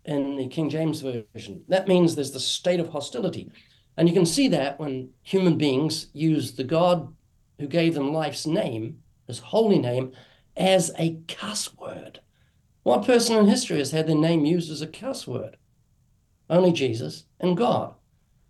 in 0.05 0.37
the 0.37 0.47
King 0.47 0.69
James 0.69 1.01
Version. 1.01 1.65
That 1.67 1.89
means 1.89 2.15
there's 2.15 2.31
the 2.31 2.39
state 2.39 2.79
of 2.79 2.89
hostility. 2.89 3.51
And 3.97 4.07
you 4.07 4.13
can 4.13 4.25
see 4.25 4.47
that 4.47 4.79
when 4.79 5.09
human 5.21 5.57
beings 5.57 6.07
use 6.13 6.53
the 6.53 6.63
God 6.63 7.13
who 7.59 7.67
gave 7.67 7.93
them 7.93 8.13
life's 8.13 8.47
name, 8.47 8.99
his 9.27 9.39
holy 9.39 9.79
name, 9.79 10.13
as 10.59 10.91
a 10.99 11.17
cuss 11.27 11.75
word. 11.75 12.19
What 12.83 13.05
person 13.05 13.37
in 13.37 13.47
history 13.47 13.79
has 13.79 13.91
had 13.91 14.07
their 14.07 14.15
name 14.15 14.45
used 14.45 14.69
as 14.69 14.81
a 14.81 14.87
cuss 14.87 15.25
word? 15.25 15.57
Only 16.49 16.71
Jesus 16.71 17.25
and 17.39 17.57
God. 17.57 17.95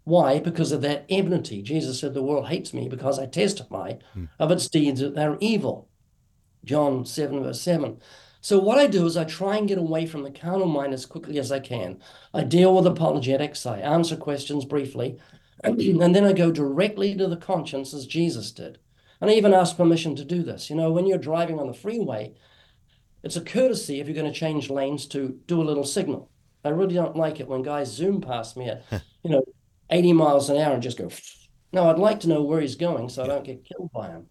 Why? 0.03 0.39
Because 0.39 0.71
of 0.71 0.81
that 0.81 1.05
enmity. 1.07 1.61
Jesus 1.61 1.99
said, 1.99 2.13
The 2.13 2.23
world 2.23 2.47
hates 2.47 2.73
me 2.73 2.89
because 2.89 3.19
I 3.19 3.27
testify 3.27 3.93
hmm. 4.13 4.25
of 4.39 4.49
its 4.49 4.67
deeds 4.67 5.01
that 5.01 5.13
they're 5.13 5.37
evil. 5.39 5.87
John 6.65 7.05
7, 7.05 7.43
verse 7.43 7.61
7. 7.61 7.99
So, 8.41 8.57
what 8.57 8.79
I 8.79 8.87
do 8.87 9.05
is 9.05 9.17
I 9.17 9.25
try 9.25 9.57
and 9.57 9.67
get 9.67 9.77
away 9.77 10.05
from 10.05 10.23
the 10.23 10.31
carnal 10.31 10.67
mind 10.67 10.93
as 10.93 11.05
quickly 11.05 11.37
as 11.37 11.51
I 11.51 11.59
can. 11.59 11.99
I 12.33 12.43
deal 12.43 12.73
with 12.73 12.87
apologetics, 12.87 13.65
I 13.65 13.79
answer 13.79 14.15
questions 14.15 14.65
briefly, 14.65 15.19
and 15.63 16.15
then 16.15 16.23
I 16.23 16.33
go 16.33 16.51
directly 16.51 17.15
to 17.15 17.27
the 17.27 17.37
conscience 17.37 17.93
as 17.93 18.07
Jesus 18.07 18.51
did. 18.51 18.79
And 19.21 19.29
I 19.29 19.33
even 19.33 19.53
ask 19.53 19.75
permission 19.75 20.15
to 20.15 20.25
do 20.25 20.43
this. 20.43 20.69
You 20.69 20.75
know, 20.75 20.91
when 20.91 21.05
you're 21.05 21.17
driving 21.17 21.59
on 21.59 21.67
the 21.67 21.73
freeway, 21.73 22.33
it's 23.23 23.35
a 23.35 23.41
courtesy 23.41 23.99
if 23.99 24.07
you're 24.07 24.15
going 24.15 24.31
to 24.31 24.39
change 24.39 24.69
lanes 24.69 25.05
to 25.07 25.39
do 25.45 25.61
a 25.61 25.63
little 25.63 25.83
signal. 25.83 26.29
I 26.63 26.69
really 26.69 26.95
don't 26.95 27.15
like 27.15 27.39
it 27.39 27.47
when 27.47 27.61
guys 27.61 27.91
zoom 27.91 28.21
past 28.21 28.57
me 28.57 28.69
at, 28.69 28.83
you 29.23 29.31
know, 29.31 29.43
80 29.89 30.13
miles 30.13 30.49
an 30.49 30.57
hour 30.57 30.73
and 30.73 30.83
just 30.83 30.97
go. 30.97 31.09
No, 31.71 31.89
I'd 31.89 31.99
like 31.99 32.19
to 32.21 32.29
know 32.29 32.43
where 32.43 32.61
he's 32.61 32.75
going 32.75 33.09
so 33.09 33.23
I 33.23 33.27
don't 33.27 33.43
get 33.43 33.65
killed 33.65 33.91
by 33.93 34.07
him. 34.07 34.27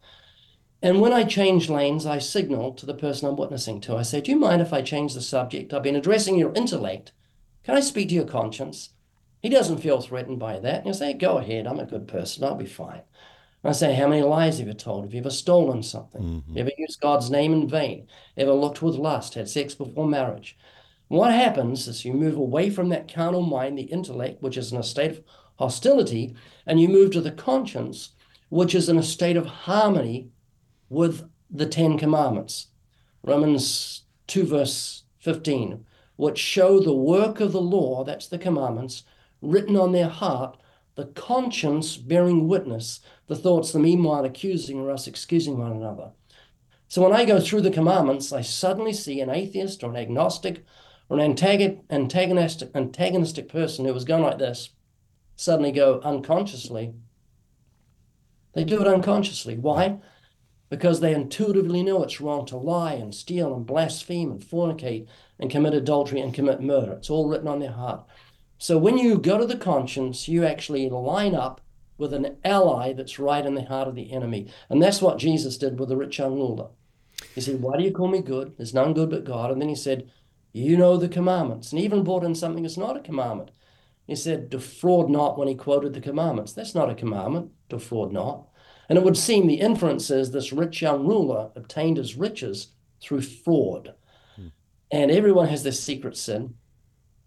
And 0.81 1.01
when 1.01 1.13
I 1.13 1.25
change 1.25 1.69
lanes, 1.69 2.07
I 2.07 2.19
signal 2.19 2.73
to 2.75 2.87
the 2.87 2.95
person 2.95 3.29
I'm 3.29 3.37
witnessing 3.37 3.81
to. 3.83 3.97
I 3.97 4.03
say, 4.03 4.21
Do 4.21 4.31
you 4.31 4.39
mind 4.39 4.63
if 4.63 4.73
I 4.73 4.83
change 4.83 5.15
the 5.15 5.21
subject? 5.21 5.75
I've 5.75 5.83
been 5.83 5.97
addressing 5.97 6.39
your 6.39 6.53
intellect. 6.55 7.13
Can 7.65 7.77
I 7.77 7.81
speak 7.81 8.09
to 8.11 8.15
your 8.15 8.25
conscience? 8.25 8.91
He 9.43 9.49
doesn't 9.49 9.79
feel 9.79 10.01
threatened 10.01 10.39
by 10.39 10.59
that. 10.61 10.79
And 10.79 10.87
you 10.87 10.95
say, 10.95 11.15
Go 11.15 11.39
ahead. 11.39 11.67
I'm 11.67 11.81
a 11.81 11.87
good 11.87 12.07
person. 12.07 12.45
I'll 12.45 12.55
be 12.55 12.67
fine. 12.67 13.03
I 13.65 13.73
say, 13.73 13.95
how 13.95 14.07
many 14.09 14.23
lies 14.23 14.59
have 14.59 14.69
you 14.69 14.75
told? 14.75 15.05
Have 15.05 15.15
you 15.15 15.21
ever 15.21 15.31
stolen 15.31 15.83
something? 15.83 16.23
Mm-hmm. 16.23 16.59
Ever 16.59 16.71
used 16.79 17.01
God's 17.01 17.31
name 17.31 17.53
in 17.53 17.69
vain? 17.69 18.07
Ever 18.37 18.53
looked 18.53 18.83
with 18.83 18.95
lust? 18.95 19.35
Had 19.35 19.49
sex 19.49 19.75
before 19.75 20.07
marriage? 20.07 20.57
What 21.09 21.33
happens 21.33 21.89
is 21.89 22.05
you 22.05 22.13
move 22.13 22.37
away 22.37 22.71
from 22.71 22.89
that 22.91 23.13
carnal 23.13 23.43
mind, 23.43 23.77
the 23.77 23.83
intellect, 23.83 24.43
which 24.43 24.57
is 24.57 24.73
in 24.73 24.79
a 24.79 24.83
state 24.83 25.11
of 25.11 25.23
hostility, 25.57 26.37
and 26.67 26.81
you 26.81 26.89
move 26.89 27.11
to 27.13 27.21
the 27.21 27.33
conscience, 27.33 28.11
which 28.49 28.75
is 28.75 28.89
in 28.89 28.99
a 28.99 29.03
state 29.03 29.37
of 29.37 29.47
harmony 29.47 30.31
with 30.89 31.29
the 31.51 31.67
Ten 31.67 31.99
Commandments. 31.99 32.69
Romans 33.25 34.03
2, 34.29 34.47
verse 34.47 35.03
15, 35.19 35.85
which 36.17 36.39
show 36.39 36.79
the 36.79 36.95
work 36.95 37.41
of 37.41 37.53
the 37.53 37.61
law, 37.61 38.05
that's 38.05 38.29
the 38.29 38.39
commandments, 38.39 39.03
written 39.43 39.77
on 39.77 39.93
their 39.93 40.09
heart 40.09 40.59
the 40.95 41.07
conscience 41.07 41.97
bearing 41.97 42.49
witness, 42.49 43.01
the 43.29 43.37
thoughts 43.37 43.73
the 43.73 43.79
meanwhile 43.79 44.25
accusing 44.25 44.81
or 44.81 44.91
us 44.91 45.07
excusing 45.07 45.59
one 45.59 45.73
another. 45.73 46.11
So 46.89 47.03
when 47.03 47.13
I 47.13 47.25
go 47.25 47.39
through 47.39 47.61
the 47.61 47.71
commandments, 47.71 48.33
I 48.33 48.41
suddenly 48.41 48.93
see 48.93 49.21
an 49.21 49.31
atheist 49.31 49.85
or 49.85 49.91
an 49.91 49.97
agnostic 49.97 50.65
or 51.09 51.19
an 51.19 51.39
antagonistic, 51.91 52.71
antagonistic 52.75 53.49
person 53.49 53.85
who 53.85 53.95
was 53.95 54.05
going 54.05 54.23
like 54.23 54.39
this 54.39 54.71
suddenly 55.37 55.71
go 55.71 56.01
unconsciously, 56.03 56.95
They 58.55 58.65
do 58.65 58.81
it 58.81 58.89
unconsciously. 58.89 59.57
Why? 59.57 60.01
Because 60.69 60.99
they 60.99 61.15
intuitively 61.15 61.83
know 61.83 62.03
it's 62.03 62.21
wrong 62.21 62.45
to 62.47 62.57
lie 62.57 62.95
and 62.95 63.15
steal 63.15 63.55
and 63.55 63.65
blaspheme 63.65 64.33
and 64.33 64.41
fornicate 64.41 65.07
and 65.39 65.51
commit 65.51 65.75
adultery 65.75 66.21
and 66.21 66.35
commit 66.35 66.61
murder. 66.61 66.95
It's 66.95 67.09
all 67.09 67.29
written 67.29 67.47
on 67.47 67.61
their 67.61 67.73
heart. 67.73 68.05
So 68.59 68.77
when 68.79 68.99
you 68.99 69.19
go 69.19 69.39
to 69.39 69.47
the 69.47 69.57
conscience, 69.57 70.27
you 70.27 70.45
actually 70.45 70.89
line 70.91 71.37
up 71.37 71.61
with 71.99 72.15
an 72.15 72.37
ally 72.45 72.93
that's 72.93 73.19
right 73.19 73.45
in 73.45 73.55
the 73.55 73.65
heart 73.65 73.89
of 73.89 73.95
the 73.95 74.13
enemy. 74.13 74.51
And 74.71 74.83
that's 74.83 75.03
what 75.03 75.19
Jesus 75.19 75.59
did 75.59 75.79
with 75.79 75.89
the 75.89 75.97
rich 75.97 76.19
young 76.19 76.35
ruler. 76.35 76.69
He 77.35 77.41
said, 77.41 77.61
Why 77.61 77.77
do 77.77 77.83
you 77.83 77.93
call 77.93 78.09
me 78.09 78.21
good? 78.21 78.57
There's 78.57 78.75
none 78.75 78.95
good 78.95 79.11
but 79.11 79.25
God. 79.25 79.51
And 79.51 79.61
then 79.61 79.69
he 79.69 79.75
said, 79.75 80.11
You 80.53 80.77
know 80.77 80.97
the 80.97 81.09
commandments. 81.09 81.73
And 81.73 81.81
even 81.81 82.05
brought 82.05 82.25
in 82.25 82.35
something 82.35 82.63
that's 82.63 82.77
not 82.77 82.97
a 82.97 83.01
commandment. 83.01 83.51
He 84.07 84.15
said, 84.17 84.49
Defraud 84.49 85.11
not 85.11 85.37
when 85.39 85.49
he 85.49 85.55
quoted 85.55 85.93
the 85.93 86.01
commandments. 86.01 86.53
That's 86.53 86.75
not 86.75 86.91
a 86.91 86.95
commandment, 86.95 87.51
defraud 87.69 88.13
not. 88.13 88.49
And 88.89 88.97
it 88.97 89.05
would 89.05 89.19
seem 89.19 89.47
the 89.47 89.61
inference 89.61 90.11
is 90.11 90.31
this 90.31 90.53
rich 90.53 90.81
young 90.81 91.07
ruler 91.07 91.51
obtained 91.55 91.99
his 91.99 92.17
riches 92.17 92.69
through 93.03 93.21
fraud. 93.21 93.95
Hmm. 94.37 94.49
And 94.91 95.11
everyone 95.11 95.49
has 95.49 95.63
their 95.63 95.73
secret 95.73 96.17
sin. 96.17 96.55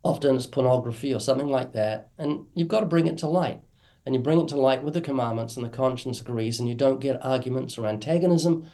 Often 0.04 0.38
it's 0.38 0.48
pornography 0.48 1.13
or 1.13 1.20
something 1.20 1.48
like 1.48 1.74
that. 1.74 2.10
And 2.18 2.48
you've 2.56 2.68
got 2.68 2.80
to 2.80 2.88
bring 2.88 3.06
it 3.06 3.20
to 3.20 3.28
light. 3.28 3.62
And 4.05 4.15
you 4.15 4.22
bring 4.22 4.41
it 4.41 4.48
to 4.50 4.55
light 4.60 4.84
with 4.84 4.93
the 4.93 5.01
commandments, 5.01 5.55
and 5.55 5.65
the 5.65 5.70
conscience 5.70 6.22
agrees, 6.22 6.60
and 6.60 6.67
you 6.67 6.75
don't 6.75 7.00
get 7.00 7.24
arguments 7.24 7.77
or 7.77 7.86
antagonism 7.86 8.70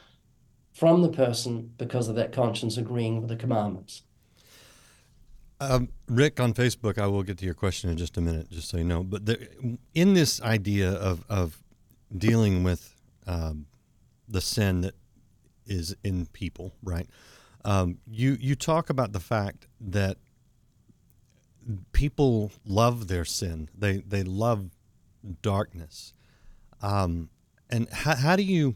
from 0.72 1.02
the 1.02 1.10
person 1.10 1.74
because 1.78 2.08
of 2.08 2.16
that 2.16 2.32
conscience 2.32 2.78
agreeing 2.78 3.20
with 3.20 3.30
the 3.30 3.36
commandments. 3.36 4.04
Um, 5.60 5.90
Rick 6.08 6.40
on 6.40 6.54
Facebook, 6.54 7.00
I 7.00 7.08
will 7.08 7.24
get 7.24 7.40
to 7.40 7.46
your 7.46 7.56
question 7.56 7.90
in 7.90 7.98
just 7.98 8.16
a 8.16 8.22
minute, 8.22 8.50
just 8.52 8.70
so 8.70 8.78
you 8.78 8.84
know. 8.84 9.04
But 9.04 9.26
the, 9.26 9.78
in 9.96 10.14
this 10.14 10.42
idea 10.42 10.92
of, 10.92 11.26
of 11.30 11.64
dealing 12.16 12.64
with 12.64 12.96
um, 13.26 13.66
the 14.28 14.40
sin 14.40 14.82
that 14.82 14.96
is 15.66 15.96
in 16.04 16.28
people, 16.28 16.74
right? 16.84 17.10
Um, 17.66 17.98
you 18.08 18.38
you 18.40 18.56
talk 18.56 18.90
about 18.90 19.12
the 19.12 19.20
fact 19.20 19.68
that 19.82 20.18
people 21.92 22.52
love 22.66 23.08
their 23.08 23.26
sin. 23.26 23.70
They 23.78 23.98
they 23.98 24.24
love 24.24 24.70
darkness. 25.42 26.14
Um, 26.82 27.30
and 27.70 27.90
how, 27.92 28.16
how 28.16 28.36
do 28.36 28.44
you 28.44 28.76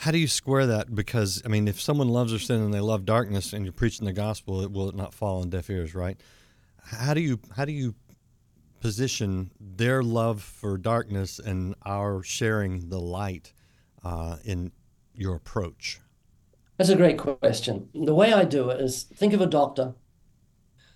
how 0.00 0.10
do 0.10 0.18
you 0.18 0.28
square 0.28 0.66
that? 0.66 0.94
Because 0.94 1.42
I 1.44 1.48
mean, 1.48 1.68
if 1.68 1.80
someone 1.80 2.08
loves 2.08 2.32
their 2.32 2.40
sin 2.40 2.62
and 2.62 2.72
they 2.72 2.80
love 2.80 3.04
darkness, 3.04 3.52
and 3.52 3.64
you're 3.64 3.72
preaching 3.72 4.06
the 4.06 4.12
gospel, 4.12 4.62
it 4.62 4.72
will 4.72 4.88
it 4.88 4.94
not 4.94 5.12
fall 5.14 5.42
on 5.42 5.50
deaf 5.50 5.68
ears, 5.68 5.94
right? 5.94 6.18
How 6.82 7.14
do 7.14 7.20
you 7.20 7.38
how 7.56 7.64
do 7.64 7.72
you 7.72 7.94
position 8.80 9.50
their 9.60 10.02
love 10.02 10.42
for 10.42 10.78
darkness 10.78 11.38
and 11.38 11.74
our 11.84 12.22
sharing 12.22 12.88
the 12.88 12.98
light 12.98 13.52
uh, 14.02 14.36
in 14.44 14.72
your 15.14 15.36
approach? 15.36 16.00
That's 16.78 16.88
a 16.88 16.96
great 16.96 17.18
question. 17.18 17.90
The 17.94 18.14
way 18.14 18.32
I 18.32 18.44
do 18.44 18.70
it 18.70 18.80
is 18.80 19.02
think 19.02 19.34
of 19.34 19.42
a 19.42 19.46
doctor. 19.46 19.94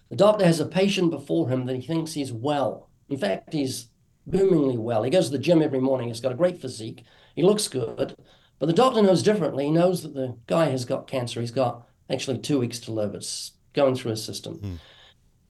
The 0.08 0.16
doctor 0.16 0.46
has 0.46 0.60
a 0.60 0.66
patient 0.66 1.10
before 1.10 1.50
him 1.50 1.66
that 1.66 1.76
he 1.76 1.82
thinks 1.86 2.14
he's 2.14 2.32
well. 2.32 2.88
In 3.08 3.18
fact, 3.18 3.52
he's 3.52 3.88
boomingly 4.26 4.78
well. 4.78 5.02
He 5.02 5.10
goes 5.10 5.26
to 5.26 5.32
the 5.32 5.42
gym 5.42 5.62
every 5.62 5.80
morning. 5.80 6.08
He's 6.08 6.20
got 6.20 6.32
a 6.32 6.36
great 6.36 6.60
physique. 6.60 7.04
He 7.34 7.42
looks 7.42 7.68
good. 7.68 8.16
But 8.58 8.66
the 8.66 8.72
doctor 8.72 9.02
knows 9.02 9.22
differently. 9.22 9.66
He 9.66 9.70
knows 9.70 10.02
that 10.02 10.14
the 10.14 10.36
guy 10.46 10.66
has 10.66 10.84
got 10.84 11.06
cancer. 11.06 11.40
He's 11.40 11.50
got 11.50 11.86
actually 12.08 12.38
two 12.38 12.58
weeks 12.58 12.78
to 12.80 12.92
live. 12.92 13.14
It's 13.14 13.52
going 13.72 13.94
through 13.94 14.12
his 14.12 14.24
system. 14.24 14.54
Hmm. 14.54 14.74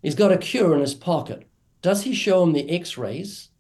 He's 0.03 0.15
got 0.15 0.33
a 0.33 0.39
cure 0.39 0.75
in 0.75 0.81
his 0.81 0.95
pocket. 0.95 1.49
Does 1.83 2.03
he 2.03 2.15
show 2.15 2.43
him 2.43 2.53
the 2.53 2.71
x 2.71 2.97
rays 2.97 3.51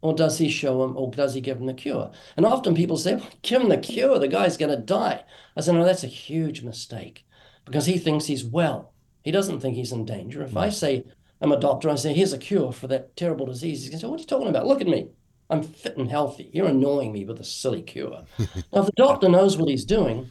or 0.00 0.14
does 0.14 0.38
he 0.38 0.48
show 0.48 0.84
him 0.84 0.96
or 0.96 1.10
does 1.10 1.34
he 1.34 1.40
give 1.40 1.58
him 1.58 1.66
the 1.66 1.74
cure? 1.74 2.10
And 2.36 2.46
often 2.46 2.74
people 2.74 2.96
say, 2.96 3.16
well, 3.16 3.28
give 3.42 3.62
him 3.62 3.68
the 3.68 3.78
cure. 3.78 4.18
The 4.18 4.28
guy's 4.28 4.56
going 4.56 4.74
to 4.74 4.82
die. 4.82 5.24
I 5.56 5.60
said, 5.60 5.74
no, 5.74 5.84
that's 5.84 6.04
a 6.04 6.08
huge 6.08 6.62
mistake 6.62 7.24
because 7.64 7.86
he 7.86 7.98
thinks 7.98 8.26
he's 8.26 8.44
well. 8.44 8.92
He 9.22 9.30
doesn't 9.30 9.60
think 9.60 9.76
he's 9.76 9.92
in 9.92 10.04
danger. 10.04 10.42
If 10.42 10.56
I 10.56 10.70
say, 10.70 11.04
I'm 11.40 11.52
a 11.52 11.60
doctor, 11.60 11.88
I 11.88 11.94
say, 11.94 12.14
here's 12.14 12.32
a 12.32 12.38
cure 12.38 12.72
for 12.72 12.88
that 12.88 13.16
terrible 13.16 13.46
disease, 13.46 13.82
he's 13.82 13.90
going 13.90 14.00
to 14.00 14.06
say, 14.06 14.10
what 14.10 14.18
are 14.18 14.22
you 14.22 14.26
talking 14.26 14.48
about? 14.48 14.66
Look 14.66 14.80
at 14.80 14.88
me. 14.88 15.08
I'm 15.50 15.62
fit 15.62 15.96
and 15.96 16.10
healthy. 16.10 16.50
You're 16.52 16.66
annoying 16.66 17.12
me 17.12 17.24
with 17.24 17.40
a 17.40 17.44
silly 17.44 17.82
cure. 17.82 18.24
now, 18.38 18.80
if 18.80 18.86
the 18.86 18.92
doctor 18.96 19.28
knows 19.28 19.56
what 19.56 19.68
he's 19.68 19.84
doing, 19.84 20.30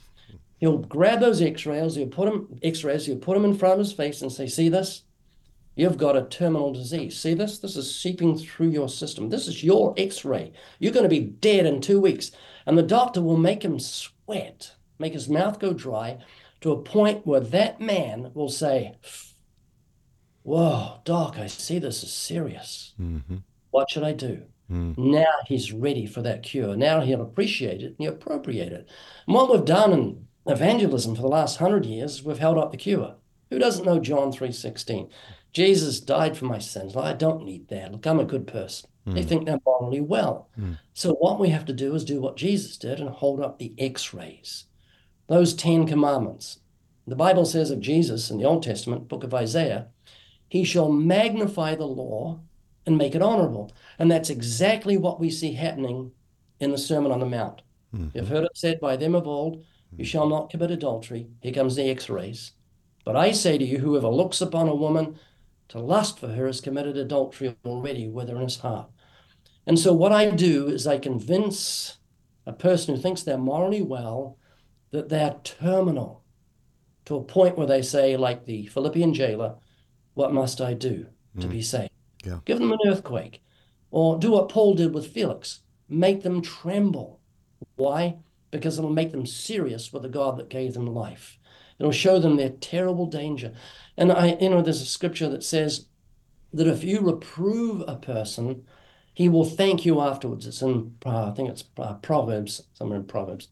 he'll 0.59 0.77
grab 0.77 1.19
those 1.19 1.41
x-rays, 1.41 1.95
he'll 1.95 2.07
put 2.07 2.25
them 2.25 2.59
x-rays, 2.61 3.05
he'll 3.05 3.17
put 3.17 3.33
them 3.33 3.45
in 3.45 3.57
front 3.57 3.73
of 3.73 3.79
his 3.79 3.93
face 3.93 4.21
and 4.21 4.31
say, 4.31 4.47
see 4.47 4.69
this? 4.69 5.03
You've 5.75 5.97
got 5.97 6.17
a 6.17 6.25
terminal 6.25 6.73
disease. 6.73 7.19
See 7.19 7.35
this? 7.35 7.59
This 7.59 7.75
is 7.75 7.95
seeping 7.95 8.35
through 8.35 8.69
your 8.69 8.89
system. 8.89 9.29
This 9.29 9.47
is 9.47 9.63
your 9.63 9.93
x 9.95 10.25
ray. 10.25 10.51
You're 10.79 10.93
going 10.93 11.03
to 11.03 11.09
be 11.09 11.19
dead 11.19 11.67
in 11.67 11.81
two 11.81 11.99
weeks. 11.99 12.31
And 12.65 12.75
the 12.75 12.83
doctor 12.83 13.21
will 13.21 13.37
make 13.37 13.63
him 13.63 13.79
sweat, 13.79 14.71
make 14.97 15.13
his 15.13 15.29
mouth 15.29 15.59
go 15.59 15.73
dry 15.73 16.17
to 16.61 16.71
a 16.71 16.81
point 16.81 17.27
where 17.27 17.39
that 17.39 17.79
man 17.79 18.31
will 18.33 18.49
say, 18.49 18.95
Whoa, 20.47 21.01
doc, 21.03 21.37
I 21.37 21.47
see 21.47 21.77
this 21.77 22.03
is 22.03 22.13
serious. 22.13 22.93
Mm-hmm. 23.01 23.39
What 23.71 23.89
should 23.89 24.03
I 24.03 24.13
do? 24.13 24.43
Mm. 24.71 24.97
Now 24.97 25.33
he's 25.45 25.73
ready 25.73 26.05
for 26.05 26.21
that 26.21 26.41
cure. 26.41 26.77
Now 26.77 27.01
he'll 27.01 27.21
appreciate 27.21 27.81
it 27.81 27.87
and 27.87 27.95
he'll 27.99 28.13
appropriate 28.13 28.71
it. 28.71 28.87
And 29.25 29.35
what 29.35 29.51
we've 29.51 29.65
done 29.65 29.91
in 29.91 30.27
evangelism 30.45 31.17
for 31.17 31.21
the 31.21 31.27
last 31.27 31.57
hundred 31.57 31.85
years, 31.85 32.23
we've 32.23 32.39
held 32.39 32.57
up 32.57 32.71
the 32.71 32.77
cure. 32.77 33.15
Who 33.49 33.59
doesn't 33.59 33.83
know 33.83 33.99
John 33.99 34.31
3.16? 34.31 35.09
Jesus 35.51 35.99
died 35.99 36.37
for 36.37 36.45
my 36.45 36.59
sins. 36.59 36.95
Well, 36.95 37.03
I 37.03 37.11
don't 37.11 37.43
need 37.43 37.67
that. 37.67 37.91
Look, 37.91 38.07
I'm 38.07 38.21
a 38.21 38.23
good 38.23 38.47
person. 38.47 38.89
Mm. 39.05 39.15
They 39.15 39.23
think 39.23 39.45
they're 39.45 39.59
morally 39.65 39.99
well. 39.99 40.47
Mm. 40.57 40.79
So 40.93 41.11
what 41.15 41.41
we 41.41 41.49
have 41.49 41.65
to 41.65 41.73
do 41.73 41.93
is 41.93 42.05
do 42.05 42.21
what 42.21 42.37
Jesus 42.37 42.77
did 42.77 43.01
and 43.01 43.09
hold 43.09 43.41
up 43.41 43.59
the 43.59 43.73
x-rays. 43.77 44.63
Those 45.27 45.53
10 45.53 45.87
commandments. 45.87 46.59
The 47.05 47.17
Bible 47.17 47.43
says 47.43 47.69
of 47.69 47.81
Jesus 47.81 48.31
in 48.31 48.37
the 48.37 48.45
Old 48.45 48.63
Testament, 48.63 49.09
book 49.09 49.25
of 49.25 49.33
Isaiah, 49.33 49.87
he 50.47 50.63
shall 50.63 50.91
magnify 50.91 51.75
the 51.75 51.85
law 51.85 52.39
and 52.85 52.97
make 52.97 53.15
it 53.15 53.21
honorable. 53.21 53.71
And 53.99 54.09
that's 54.09 54.29
exactly 54.29 54.97
what 54.97 55.19
we 55.19 55.29
see 55.29 55.53
happening 55.53 56.11
in 56.59 56.71
the 56.71 56.77
Sermon 56.77 57.11
on 57.11 57.19
the 57.19 57.25
Mount. 57.25 57.61
Mm-hmm. 57.93 58.17
You've 58.17 58.29
heard 58.29 58.45
it 58.45 58.55
said 58.55 58.79
by 58.79 58.95
them 58.95 59.15
of 59.15 59.27
old, 59.27 59.63
you 59.95 60.05
shall 60.05 60.27
not 60.27 60.49
commit 60.49 60.71
adultery. 60.71 61.27
Here 61.41 61.53
comes 61.53 61.75
the 61.75 61.89
x-rays. 61.89 62.51
But 63.05 63.15
I 63.15 63.31
say 63.31 63.57
to 63.57 63.65
you, 63.65 63.79
whoever 63.79 64.09
looks 64.09 64.41
upon 64.41 64.67
a 64.67 64.75
woman 64.75 65.17
to 65.69 65.79
lust 65.79 66.19
for 66.19 66.27
her 66.27 66.47
has 66.47 66.61
committed 66.61 66.97
adultery 66.97 67.55
already 67.65 68.07
with 68.07 68.29
her 68.29 68.35
in 68.35 68.43
his 68.43 68.59
heart. 68.59 68.89
And 69.65 69.77
so 69.77 69.93
what 69.93 70.11
I 70.11 70.29
do 70.29 70.67
is 70.67 70.87
I 70.87 70.97
convince 70.97 71.97
a 72.45 72.53
person 72.53 72.95
who 72.95 73.01
thinks 73.01 73.23
they're 73.23 73.37
morally 73.37 73.81
well 73.81 74.37
that 74.91 75.09
they're 75.09 75.35
terminal 75.43 76.23
to 77.05 77.15
a 77.15 77.23
point 77.23 77.57
where 77.57 77.67
they 77.67 77.81
say, 77.81 78.15
like 78.15 78.45
the 78.45 78.67
Philippian 78.67 79.13
jailer, 79.13 79.55
what 80.17 80.33
must 80.33 80.59
I 80.61 80.73
do 80.73 81.05
to 81.39 81.47
mm. 81.47 81.51
be 81.51 81.61
saved? 81.61 81.91
Yeah. 82.25 82.39
Give 82.43 82.57
them 82.57 82.71
an 82.71 82.79
earthquake. 82.87 83.43
Or 83.91 84.17
do 84.17 84.31
what 84.31 84.49
Paul 84.49 84.73
did 84.73 84.91
with 84.91 85.13
Felix, 85.13 85.59
make 85.87 86.23
them 86.23 86.41
tremble. 86.41 87.19
Why? 87.75 88.17
Because 88.49 88.79
it'll 88.79 88.89
make 88.89 89.11
them 89.11 89.27
serious 89.27 89.93
with 89.93 90.01
the 90.01 90.09
God 90.09 90.37
that 90.37 90.49
gave 90.49 90.73
them 90.73 90.87
life. 90.87 91.37
It'll 91.77 91.91
show 91.91 92.17
them 92.17 92.35
their 92.35 92.49
terrible 92.49 93.05
danger. 93.05 93.53
And 93.95 94.11
I, 94.11 94.37
you 94.41 94.49
know, 94.49 94.63
there's 94.63 94.81
a 94.81 94.87
scripture 94.87 95.29
that 95.29 95.43
says 95.43 95.85
that 96.51 96.65
if 96.65 96.83
you 96.83 97.01
reprove 97.01 97.83
a 97.87 97.95
person, 97.95 98.65
he 99.13 99.29
will 99.29 99.45
thank 99.45 99.85
you 99.85 100.01
afterwards. 100.01 100.47
It's 100.47 100.63
in, 100.63 100.95
uh, 101.05 101.29
I 101.29 101.31
think 101.35 101.49
it's 101.49 101.63
uh, 101.77 101.93
Proverbs, 101.95 102.63
somewhere 102.73 102.97
in 102.97 103.05
Proverbs. 103.05 103.49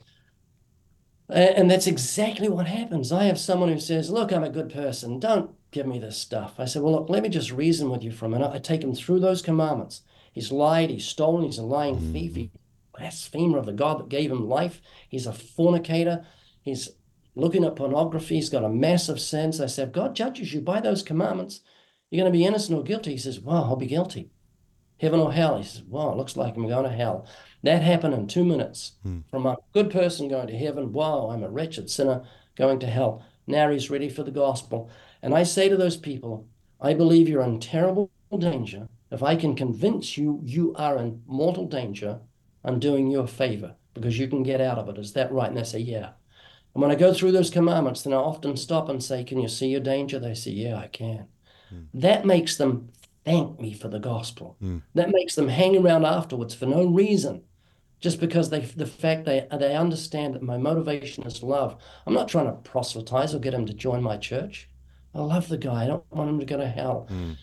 And 1.29 1.69
that's 1.69 1.87
exactly 1.87 2.49
what 2.49 2.67
happens. 2.67 3.11
I 3.11 3.25
have 3.25 3.39
someone 3.39 3.69
who 3.69 3.79
says, 3.79 4.09
Look, 4.09 4.31
I'm 4.31 4.43
a 4.43 4.49
good 4.49 4.71
person. 4.71 5.19
Don't 5.19 5.51
give 5.75 5.85
me 5.85 5.99
this 5.99 6.17
stuff. 6.17 6.55
I 6.57 6.65
said, 6.65 6.81
Well, 6.81 6.93
look, 6.93 7.09
let 7.09 7.21
me 7.21 7.27
just 7.27 7.51
reason 7.51 7.89
with 7.89 8.01
you 8.01 8.11
for 8.11 8.25
a 8.25 8.29
minute. 8.29 8.51
I 8.53 8.59
take 8.59 8.81
him 8.81 8.95
through 8.95 9.19
those 9.19 9.41
commandments. 9.41 10.01
He's 10.31 10.51
lied, 10.51 10.89
he's 10.89 11.05
stolen, 11.05 11.43
he's 11.43 11.57
a 11.57 11.63
lying 11.63 11.97
mm-hmm. 11.97 12.13
thief, 12.13 12.35
he's 12.35 12.49
blasphemer 12.97 13.57
of 13.57 13.65
the 13.65 13.73
God 13.73 13.99
that 13.99 14.07
gave 14.07 14.31
him 14.31 14.47
life. 14.47 14.81
He's 15.09 15.27
a 15.27 15.33
fornicator. 15.33 16.25
He's 16.61 16.91
looking 17.35 17.65
at 17.65 17.75
pornography. 17.75 18.35
He's 18.35 18.49
got 18.49 18.63
a 18.63 18.69
massive 18.69 19.19
sense. 19.19 19.59
I 19.59 19.65
said, 19.65 19.91
God 19.91 20.15
judges 20.15 20.53
you 20.53 20.61
by 20.61 20.79
those 20.79 21.03
commandments. 21.03 21.59
You're 22.09 22.23
going 22.23 22.31
to 22.31 22.37
be 22.37 22.45
innocent 22.45 22.79
or 22.79 22.83
guilty. 22.83 23.11
He 23.11 23.17
says, 23.17 23.41
Well, 23.41 23.65
I'll 23.65 23.75
be 23.75 23.85
guilty. 23.85 24.31
Heaven 25.01 25.19
or 25.19 25.33
hell. 25.33 25.57
He 25.57 25.65
says, 25.65 25.83
Well, 25.85 26.13
it 26.13 26.17
looks 26.17 26.37
like 26.37 26.55
I'm 26.55 26.69
going 26.69 26.89
to 26.89 26.95
hell. 26.95 27.27
That 27.63 27.81
happened 27.81 28.13
in 28.13 28.27
two 28.27 28.45
minutes 28.45 28.93
hmm. 29.03 29.19
from 29.29 29.45
a 29.45 29.57
good 29.73 29.91
person 29.91 30.29
going 30.29 30.47
to 30.47 30.57
heaven. 30.57 30.93
Wow, 30.93 31.31
I'm 31.31 31.43
a 31.43 31.49
wretched 31.49 31.89
sinner 31.89 32.23
going 32.55 32.79
to 32.79 32.87
hell. 32.87 33.25
Now 33.45 33.69
he's 33.69 33.89
ready 33.89 34.07
for 34.07 34.23
the 34.23 34.31
gospel. 34.31 34.89
And 35.25 35.33
I 35.33 35.41
say 35.41 35.69
to 35.69 35.75
those 35.75 35.97
people, 35.97 36.45
I 36.79 36.93
believe 36.93 37.27
you're 37.27 37.41
in 37.41 37.59
terrible 37.59 38.11
danger. 38.37 38.87
If 39.09 39.23
I 39.23 39.35
can 39.35 39.55
convince 39.55 40.19
you 40.19 40.39
you 40.43 40.75
are 40.75 40.99
in 40.99 41.23
mortal 41.25 41.65
danger, 41.65 42.19
I'm 42.63 42.79
doing 42.79 43.09
you 43.09 43.21
a 43.21 43.27
favor 43.27 43.73
because 43.95 44.19
you 44.19 44.27
can 44.27 44.43
get 44.43 44.61
out 44.61 44.77
of 44.77 44.87
it. 44.87 44.99
Is 44.99 45.13
that 45.13 45.31
right? 45.31 45.47
And 45.47 45.57
they 45.57 45.63
say, 45.63 45.79
Yeah. 45.79 46.11
And 46.75 46.81
when 46.83 46.91
I 46.91 46.95
go 46.95 47.11
through 47.11 47.31
those 47.31 47.49
commandments, 47.49 48.03
then 48.03 48.13
I 48.13 48.17
often 48.17 48.55
stop 48.55 48.87
and 48.87 49.03
say, 49.03 49.23
Can 49.23 49.39
you 49.39 49.47
see 49.47 49.69
your 49.69 49.79
danger? 49.79 50.19
They 50.19 50.35
say, 50.35 50.51
Yeah, 50.51 50.77
I 50.77 50.89
can. 50.89 51.25
Mm. 51.73 51.87
That 51.95 52.27
makes 52.27 52.57
them 52.57 52.89
thank 53.23 53.59
me 53.59 53.73
for 53.73 53.87
the 53.87 53.97
gospel. 53.97 54.57
Mm. 54.61 54.83
That 54.93 55.09
makes 55.09 55.33
them 55.33 55.47
hang 55.47 55.75
around 55.75 56.05
afterwards 56.05 56.53
for 56.53 56.67
no 56.67 56.85
reason 56.85 57.41
just 57.99 58.19
because 58.19 58.51
they 58.51 58.59
the 58.59 58.85
fact 58.85 59.25
they 59.25 59.47
they 59.57 59.75
understand 59.75 60.35
that 60.35 60.43
my 60.43 60.59
motivation 60.59 61.23
is 61.23 61.41
love. 61.41 61.81
I'm 62.05 62.13
not 62.13 62.27
trying 62.27 62.45
to 62.45 62.69
proselytize 62.69 63.33
or 63.33 63.39
get 63.39 63.53
them 63.53 63.65
to 63.65 63.73
join 63.73 64.03
my 64.03 64.17
church. 64.17 64.69
I 65.15 65.19
love 65.19 65.47
the 65.47 65.57
guy. 65.57 65.83
I 65.83 65.87
don't 65.87 66.03
want 66.11 66.29
him 66.29 66.39
to 66.39 66.45
go 66.45 66.57
to 66.57 66.67
hell. 66.67 67.07
Mm. 67.09 67.37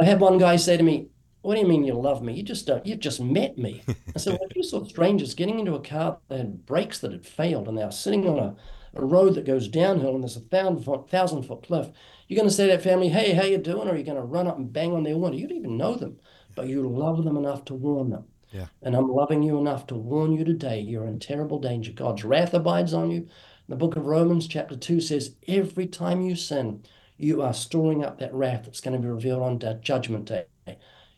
I 0.00 0.04
had 0.04 0.20
one 0.20 0.38
guy 0.38 0.56
say 0.56 0.76
to 0.76 0.82
me, 0.82 1.08
"What 1.42 1.54
do 1.54 1.60
you 1.60 1.66
mean 1.66 1.84
you 1.84 1.94
love 1.94 2.22
me? 2.22 2.34
You 2.34 2.42
just 2.42 2.66
don't. 2.66 2.84
You've 2.84 3.00
just 3.00 3.20
met 3.20 3.56
me." 3.56 3.82
I 4.14 4.18
said, 4.18 4.38
"Well, 4.38 4.50
you 4.54 4.62
saw 4.62 4.84
strangers 4.84 5.34
getting 5.34 5.58
into 5.58 5.74
a 5.74 5.80
car 5.80 6.18
that 6.28 6.38
had 6.38 6.66
brakes 6.66 6.98
that 7.00 7.12
had 7.12 7.26
failed, 7.26 7.66
and 7.66 7.78
they 7.78 7.84
were 7.84 7.90
sitting 7.90 8.28
on 8.28 8.38
a, 8.38 8.56
a 8.94 9.04
road 9.04 9.34
that 9.34 9.46
goes 9.46 9.68
downhill, 9.68 10.14
and 10.14 10.22
there's 10.22 10.36
a 10.36 10.40
thousand 10.40 10.84
foot, 10.84 11.08
thousand 11.10 11.44
foot 11.44 11.62
cliff. 11.62 11.88
You're 12.28 12.36
going 12.36 12.48
to 12.48 12.54
say 12.54 12.66
to 12.66 12.72
that 12.72 12.82
family, 12.82 13.08
"Hey, 13.08 13.32
how 13.32 13.44
you 13.44 13.58
doing?" 13.58 13.88
Or 13.88 13.92
are 13.92 13.96
you 13.96 14.04
going 14.04 14.16
to 14.16 14.22
run 14.22 14.46
up 14.46 14.58
and 14.58 14.72
bang 14.72 14.92
on 14.92 15.04
their 15.04 15.16
window? 15.16 15.38
You 15.38 15.48
don't 15.48 15.58
even 15.58 15.78
know 15.78 15.94
them, 15.94 16.18
but 16.54 16.68
you 16.68 16.86
love 16.86 17.24
them 17.24 17.36
enough 17.36 17.64
to 17.66 17.74
warn 17.74 18.10
them. 18.10 18.24
Yeah. 18.54 18.66
And 18.82 18.94
I'm 18.94 19.08
loving 19.08 19.42
you 19.42 19.58
enough 19.58 19.86
to 19.88 19.96
warn 19.96 20.32
you 20.32 20.44
today. 20.44 20.78
You're 20.78 21.06
in 21.06 21.18
terrible 21.18 21.58
danger. 21.58 21.90
God's 21.90 22.24
wrath 22.24 22.54
abides 22.54 22.94
on 22.94 23.10
you. 23.10 23.28
The 23.68 23.76
book 23.76 23.96
of 23.96 24.04
Romans, 24.04 24.46
chapter 24.46 24.76
2 24.76 25.00
says, 25.00 25.34
Every 25.48 25.86
time 25.86 26.20
you 26.20 26.36
sin, 26.36 26.84
you 27.16 27.42
are 27.42 27.54
storing 27.54 28.04
up 28.04 28.18
that 28.18 28.34
wrath 28.34 28.64
that's 28.64 28.80
going 28.80 28.96
to 28.96 29.02
be 29.02 29.08
revealed 29.08 29.42
on 29.42 29.80
judgment 29.82 30.26
day. 30.26 30.46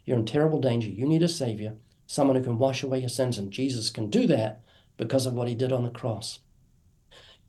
You're 0.05 0.19
in 0.19 0.27
terrible 0.27 0.61
danger. 0.61 0.89
You 0.89 1.07
need 1.07 1.23
a 1.23 1.29
Savior, 1.29 1.75
someone 2.07 2.37
who 2.37 2.45
can 2.45 2.59
wash 2.59 2.83
away 2.83 3.01
your 3.01 3.09
sins. 3.09 3.39
And 3.39 3.51
Jesus 3.51 3.91
can 3.91 4.09
do 4.09 4.27
that 4.29 4.61
because 4.97 5.27
of 5.27 5.35
what 5.35 5.49
he 5.49 5.55
did 5.55 5.73
on 5.73 5.85
the 5.85 5.91
cross. 5.91 6.41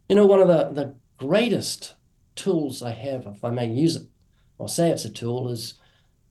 You 0.09 0.15
know, 0.15 0.25
one 0.25 0.41
of 0.41 0.47
the, 0.47 0.69
the 0.71 0.95
greatest 1.17 1.93
tools 2.35 2.81
I 2.81 2.91
have, 2.91 3.27
if 3.27 3.43
I 3.43 3.49
may 3.49 3.67
use 3.67 3.95
it, 3.95 4.07
or 4.57 4.67
say 4.67 4.89
it's 4.89 5.05
a 5.05 5.09
tool, 5.09 5.49
is 5.49 5.75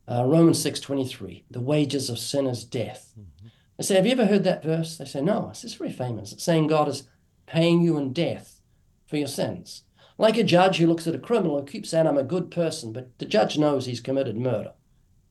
uh, 0.09 0.25
Romans 0.25 0.65
6.23, 0.65 1.45
the 1.51 1.61
wages 1.61 2.09
of 2.09 2.19
sin 2.19 2.47
is 2.47 2.65
death. 2.65 3.13
Mm-hmm. 3.19 3.49
I 3.79 3.83
say, 3.83 3.97
have 3.97 4.07
you 4.07 4.13
ever 4.13 4.27
heard 4.27 4.45
that 4.45 4.65
verse? 4.65 4.97
They 4.97 5.05
say, 5.05 5.21
no, 5.21 5.51
it's 5.51 5.75
very 5.75 5.93
famous. 5.93 6.33
It's 6.33 6.45
saying 6.45 6.69
God 6.69 6.89
is 6.89 7.09
paying 7.47 7.83
you 7.83 7.99
in 7.99 8.13
death 8.13 8.61
for 9.07 9.17
your 9.17 9.29
sins. 9.29 9.83
Like 10.19 10.39
a 10.39 10.45
judge 10.45 10.79
who 10.79 10.87
looks 10.87 11.07
at 11.07 11.15
a 11.15 11.19
criminal 11.19 11.59
and 11.59 11.69
keeps 11.69 11.91
saying, 11.91 12.07
I'm 12.07 12.17
a 12.17 12.23
good 12.23 12.51
person, 12.51 12.93
but 12.93 13.19
the 13.19 13.27
judge 13.27 13.59
knows 13.59 13.87
he's 13.87 14.01
committed 14.01 14.37
murder. 14.37 14.73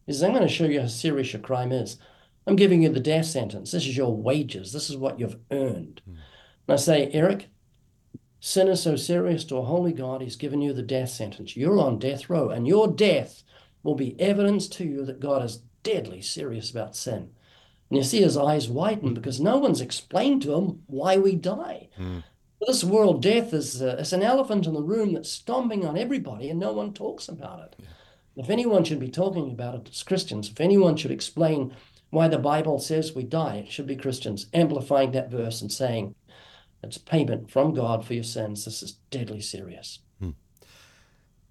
He 0.06 0.14
says, 0.14 0.24
I'm 0.24 0.32
going 0.32 0.44
to 0.44 0.48
show 0.48 0.66
you 0.66 0.82
how 0.82 0.88
serious 0.88 1.34
your 1.34 1.42
crime 1.42 1.72
is. 1.72 1.98
I'm 2.46 2.56
giving 2.56 2.84
you 2.84 2.90
the 2.90 3.00
death 3.00 3.26
sentence. 3.26 3.72
This 3.72 3.88
is 3.88 3.98
your 3.98 4.16
wages. 4.16 4.72
This 4.72 4.90
is 4.90 4.98
what 4.98 5.20
you've 5.20 5.40
earned. 5.50 6.02
Mm. 6.08 6.18
And 6.68 6.74
I 6.74 6.76
say, 6.76 7.10
Eric, 7.12 7.48
sin 8.40 8.68
is 8.68 8.84
so 8.84 8.96
serious 8.96 9.44
to 9.46 9.58
a 9.58 9.64
holy 9.64 9.94
God, 9.94 10.22
he's 10.22 10.36
given 10.36 10.62
you 10.62 10.74
the 10.74 10.84
death 10.84 11.10
sentence. 11.10 11.58
You're 11.58 11.80
on 11.80 11.98
death 11.98 12.30
row, 12.30 12.50
and 12.50 12.68
your 12.68 12.88
death 12.88 13.42
will 13.82 13.96
be 13.96 14.20
evidence 14.20 14.68
to 14.68 14.84
you 14.84 15.06
that 15.06 15.20
God 15.20 15.44
is 15.44 15.62
deadly 15.82 16.22
serious 16.22 16.70
about 16.70 16.96
sin. 16.96 17.32
And 17.90 17.98
you 17.98 18.04
see 18.04 18.22
his 18.22 18.38
eyes 18.38 18.68
widen 18.68 19.14
because 19.14 19.40
no 19.40 19.58
one's 19.58 19.82
explained 19.82 20.42
to 20.44 20.54
him 20.54 20.84
why 20.88 21.18
we 21.18 21.36
die. 21.36 21.90
Mm. 22.00 22.24
This 22.66 22.84
world 22.84 23.22
death 23.22 23.54
is 23.54 23.82
uh, 23.82 23.98
it's 24.00 24.14
an 24.14 24.24
elephant 24.24 24.66
in 24.66 24.74
the 24.74 24.82
room 24.82 25.14
that's 25.14 25.32
stomping 25.32 25.86
on 25.86 25.98
everybody 25.98 26.50
and 26.50 26.60
no 26.60 26.74
one 26.74 26.94
talks 26.94 27.28
about 27.28 27.60
it. 27.60 27.76
Yeah. 27.80 28.44
If 28.44 28.50
anyone 28.50 28.84
should 28.84 29.00
be 29.00 29.10
talking 29.10 29.52
about 29.52 29.76
it, 29.76 29.88
it's 29.88 30.04
Christians. 30.04 30.50
If 30.50 30.60
anyone 30.60 30.98
should 30.98 31.12
explain 31.12 31.76
why 32.10 32.28
the 32.28 32.38
Bible 32.38 32.80
says 32.80 33.14
we 33.14 33.24
die, 33.24 33.66
it 33.68 33.72
should 33.72 33.88
be 33.88 33.96
Christians, 33.96 34.48
amplifying 34.54 35.12
that 35.12 35.30
verse 35.30 35.62
and 35.62 35.72
saying, 35.72 36.16
it's 36.82 36.98
payment 36.98 37.50
from 37.50 37.74
God 37.74 38.06
for 38.06 38.14
your 38.14 38.24
sins. 38.24 38.66
This 38.66 38.84
is 38.84 38.94
deadly 39.10 39.42
serious. 39.42 40.00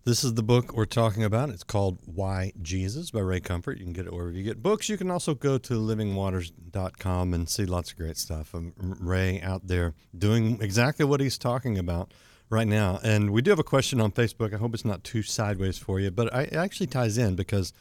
This 0.07 0.23
is 0.23 0.35
the 0.35 0.43
book 0.43 0.75
we're 0.75 0.85
talking 0.85 1.25
about. 1.25 1.49
It's 1.49 1.64
called 1.64 1.99
Why 2.05 2.53
Jesus 2.61 3.11
by 3.11 3.21
Ray 3.21 3.40
Comfort. 3.40 3.79
You 3.79 3.85
can 3.85 3.95
get 3.95 4.05
it 4.05 4.12
wherever 4.12 4.33
you 4.33 4.43
get 4.43 4.62
books. 4.62 4.90
You 4.90 4.99
can 4.99 5.11
also 5.11 5.35
go 5.35 5.57
to 5.57 5.75
livingwaters.com 5.75 7.33
and 7.33 7.49
see 7.49 7.64
lots 7.64 7.90
of 7.90 7.97
great 7.97 8.19
stuff. 8.19 8.55
Um, 8.55 8.75
Ray 8.79 9.40
out 9.40 9.67
there 9.67 9.95
doing 10.17 10.61
exactly 10.61 11.07
what 11.07 11.21
he's 11.21 11.38
talking 11.38 11.79
about 11.79 12.12
right 12.51 12.67
now. 12.67 13.01
And 13.03 13.31
we 13.31 13.40
do 13.40 13.51
have 13.51 13.59
a 13.59 13.64
question 13.64 13.99
on 13.99 14.12
Facebook. 14.12 14.53
I 14.53 14.59
hope 14.59 14.75
it's 14.75 14.85
not 14.85 15.05
too 15.05 15.23
sideways 15.23 15.79
for 15.79 15.99
you, 15.99 16.11
but 16.11 16.27
it 16.35 16.53
actually 16.53 16.88
ties 16.88 17.17
in 17.17 17.35
because 17.35 17.73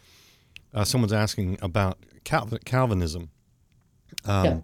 uh, 0.74 0.86
someone's 0.86 1.12
asking 1.12 1.58
about 1.62 1.98
Calvinism. 2.24 3.32
Um, 4.24 4.46
yeah. 4.46 4.60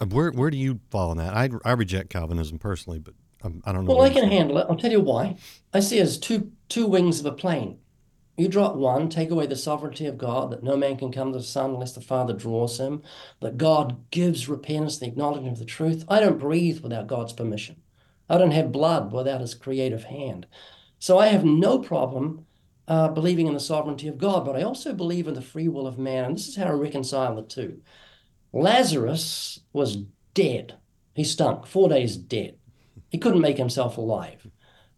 Uh, 0.00 0.06
where 0.06 0.30
where 0.30 0.48
do 0.48 0.56
you 0.56 0.80
fall 0.90 1.10
on 1.10 1.18
that? 1.18 1.34
I, 1.34 1.50
I 1.66 1.72
reject 1.72 2.08
Calvinism 2.08 2.58
personally, 2.58 2.98
but 2.98 3.12
um, 3.42 3.62
I 3.64 3.72
don't 3.72 3.84
know. 3.84 3.94
Well, 3.94 4.04
I 4.04 4.10
can 4.10 4.30
handle 4.30 4.58
it. 4.58 4.66
I'll 4.68 4.76
tell 4.76 4.90
you 4.90 5.00
why. 5.00 5.36
I 5.72 5.80
see 5.80 5.98
it 5.98 6.02
as 6.02 6.18
two 6.18 6.52
two 6.68 6.86
wings 6.86 7.20
of 7.20 7.26
a 7.26 7.32
plane. 7.32 7.78
You 8.36 8.46
drop 8.46 8.76
one, 8.76 9.08
take 9.08 9.30
away 9.30 9.46
the 9.46 9.56
sovereignty 9.56 10.06
of 10.06 10.16
God, 10.16 10.52
that 10.52 10.62
no 10.62 10.76
man 10.76 10.96
can 10.96 11.10
come 11.10 11.32
to 11.32 11.38
the 11.38 11.44
Son 11.44 11.70
unless 11.70 11.94
the 11.94 12.00
Father 12.00 12.32
draws 12.32 12.78
him, 12.78 13.02
that 13.40 13.58
God 13.58 14.10
gives 14.12 14.48
repentance, 14.48 14.98
the 14.98 15.06
acknowledgement 15.06 15.54
of 15.54 15.58
the 15.58 15.64
truth. 15.64 16.04
I 16.08 16.20
don't 16.20 16.38
breathe 16.38 16.80
without 16.80 17.08
God's 17.08 17.32
permission. 17.32 17.82
I 18.28 18.38
don't 18.38 18.52
have 18.52 18.70
blood 18.70 19.12
without 19.12 19.40
his 19.40 19.54
creative 19.54 20.04
hand. 20.04 20.46
So 21.00 21.18
I 21.18 21.28
have 21.28 21.44
no 21.44 21.80
problem 21.80 22.46
uh, 22.86 23.08
believing 23.08 23.48
in 23.48 23.54
the 23.54 23.60
sovereignty 23.60 24.06
of 24.06 24.18
God, 24.18 24.44
but 24.44 24.54
I 24.54 24.62
also 24.62 24.94
believe 24.94 25.26
in 25.26 25.34
the 25.34 25.42
free 25.42 25.66
will 25.66 25.88
of 25.88 25.98
man. 25.98 26.24
And 26.24 26.36
this 26.36 26.46
is 26.46 26.56
how 26.56 26.66
I 26.66 26.70
reconcile 26.70 27.34
the 27.34 27.42
two. 27.42 27.80
Lazarus 28.52 29.58
was 29.72 29.96
dead. 30.34 30.76
He 31.14 31.24
stunk, 31.24 31.66
four 31.66 31.88
days 31.88 32.16
dead. 32.16 32.57
He 33.08 33.18
couldn't 33.18 33.40
make 33.40 33.58
himself 33.58 33.96
alive. 33.96 34.46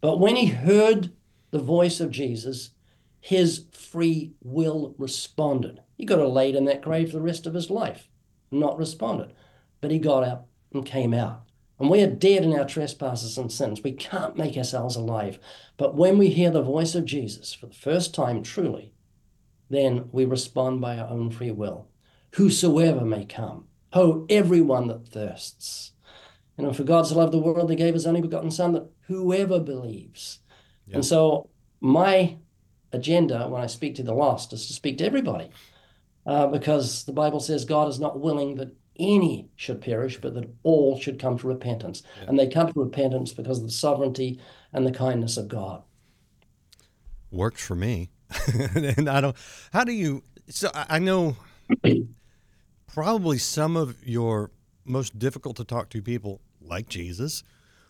But 0.01 0.19
when 0.19 0.35
he 0.35 0.47
heard 0.47 1.11
the 1.51 1.59
voice 1.59 1.99
of 1.99 2.11
Jesus, 2.11 2.71
his 3.19 3.65
free 3.71 4.33
will 4.43 4.95
responded. 4.97 5.81
He 5.95 6.05
got 6.05 6.19
laid 6.19 6.55
in 6.55 6.65
that 6.65 6.81
grave 6.81 7.11
for 7.11 7.17
the 7.17 7.23
rest 7.23 7.45
of 7.45 7.53
his 7.53 7.69
life, 7.69 8.09
not 8.51 8.77
responded. 8.77 9.33
But 9.79 9.91
he 9.91 9.99
got 9.99 10.23
up 10.23 10.47
and 10.73 10.85
came 10.85 11.13
out. 11.13 11.43
And 11.79 11.89
we 11.89 12.01
are 12.03 12.07
dead 12.07 12.43
in 12.43 12.53
our 12.53 12.65
trespasses 12.65 13.37
and 13.37 13.51
sins. 13.51 13.81
We 13.83 13.93
can't 13.93 14.37
make 14.37 14.55
ourselves 14.55 14.95
alive. 14.95 15.39
But 15.77 15.95
when 15.95 16.17
we 16.17 16.29
hear 16.29 16.51
the 16.51 16.61
voice 16.61 16.93
of 16.93 17.05
Jesus 17.05 17.53
for 17.53 17.65
the 17.65 17.73
first 17.73 18.13
time 18.13 18.43
truly, 18.43 18.93
then 19.69 20.09
we 20.11 20.25
respond 20.25 20.81
by 20.81 20.97
our 20.97 21.09
own 21.09 21.31
free 21.31 21.49
will. 21.49 21.87
Whosoever 22.35 23.03
may 23.03 23.25
come, 23.25 23.65
ho, 23.93 24.25
everyone 24.29 24.87
that 24.89 25.07
thirsts. 25.07 25.93
You 26.57 26.65
know, 26.65 26.73
for 26.73 26.83
God 26.83 27.03
so 27.03 27.15
loved 27.15 27.33
the 27.33 27.39
world, 27.39 27.69
he 27.69 27.75
gave 27.75 27.93
his 27.93 28.05
only 28.05 28.21
begotten 28.21 28.51
Son, 28.51 28.73
that 28.73 28.89
whoever 29.07 29.59
believes. 29.59 30.39
Yep. 30.87 30.95
And 30.95 31.05
so 31.05 31.49
my 31.79 32.37
agenda 32.93 33.47
when 33.47 33.61
I 33.61 33.67
speak 33.67 33.95
to 33.95 34.03
the 34.03 34.13
lost 34.13 34.53
is 34.53 34.67
to 34.67 34.73
speak 34.73 34.97
to 34.99 35.05
everybody. 35.05 35.49
Uh, 36.25 36.45
because 36.47 37.05
the 37.05 37.13
Bible 37.13 37.39
says 37.39 37.65
God 37.65 37.87
is 37.87 37.99
not 37.99 38.19
willing 38.19 38.55
that 38.55 38.75
any 38.99 39.49
should 39.55 39.81
perish, 39.81 40.19
but 40.21 40.35
that 40.35 40.49
all 40.61 40.99
should 40.99 41.19
come 41.19 41.37
to 41.39 41.47
repentance. 41.47 42.03
Yeah. 42.21 42.29
And 42.29 42.39
they 42.39 42.47
come 42.47 42.71
to 42.71 42.79
repentance 42.79 43.33
because 43.33 43.57
of 43.57 43.65
the 43.65 43.71
sovereignty 43.71 44.39
and 44.71 44.85
the 44.85 44.91
kindness 44.91 45.37
of 45.37 45.47
God. 45.47 45.81
Works 47.31 47.65
for 47.65 47.75
me. 47.75 48.11
and 48.75 49.09
I 49.09 49.21
don't, 49.21 49.35
how 49.73 49.83
do 49.83 49.91
you, 49.91 50.23
so 50.47 50.69
I 50.73 50.99
know 50.99 51.37
probably 52.93 53.39
some 53.39 53.75
of 53.75 53.97
your 54.07 54.51
most 54.85 55.17
difficult 55.19 55.57
to 55.57 55.63
talk 55.63 55.89
to 55.89 56.01
people 56.01 56.41
like 56.61 56.87
Jesus, 56.87 57.43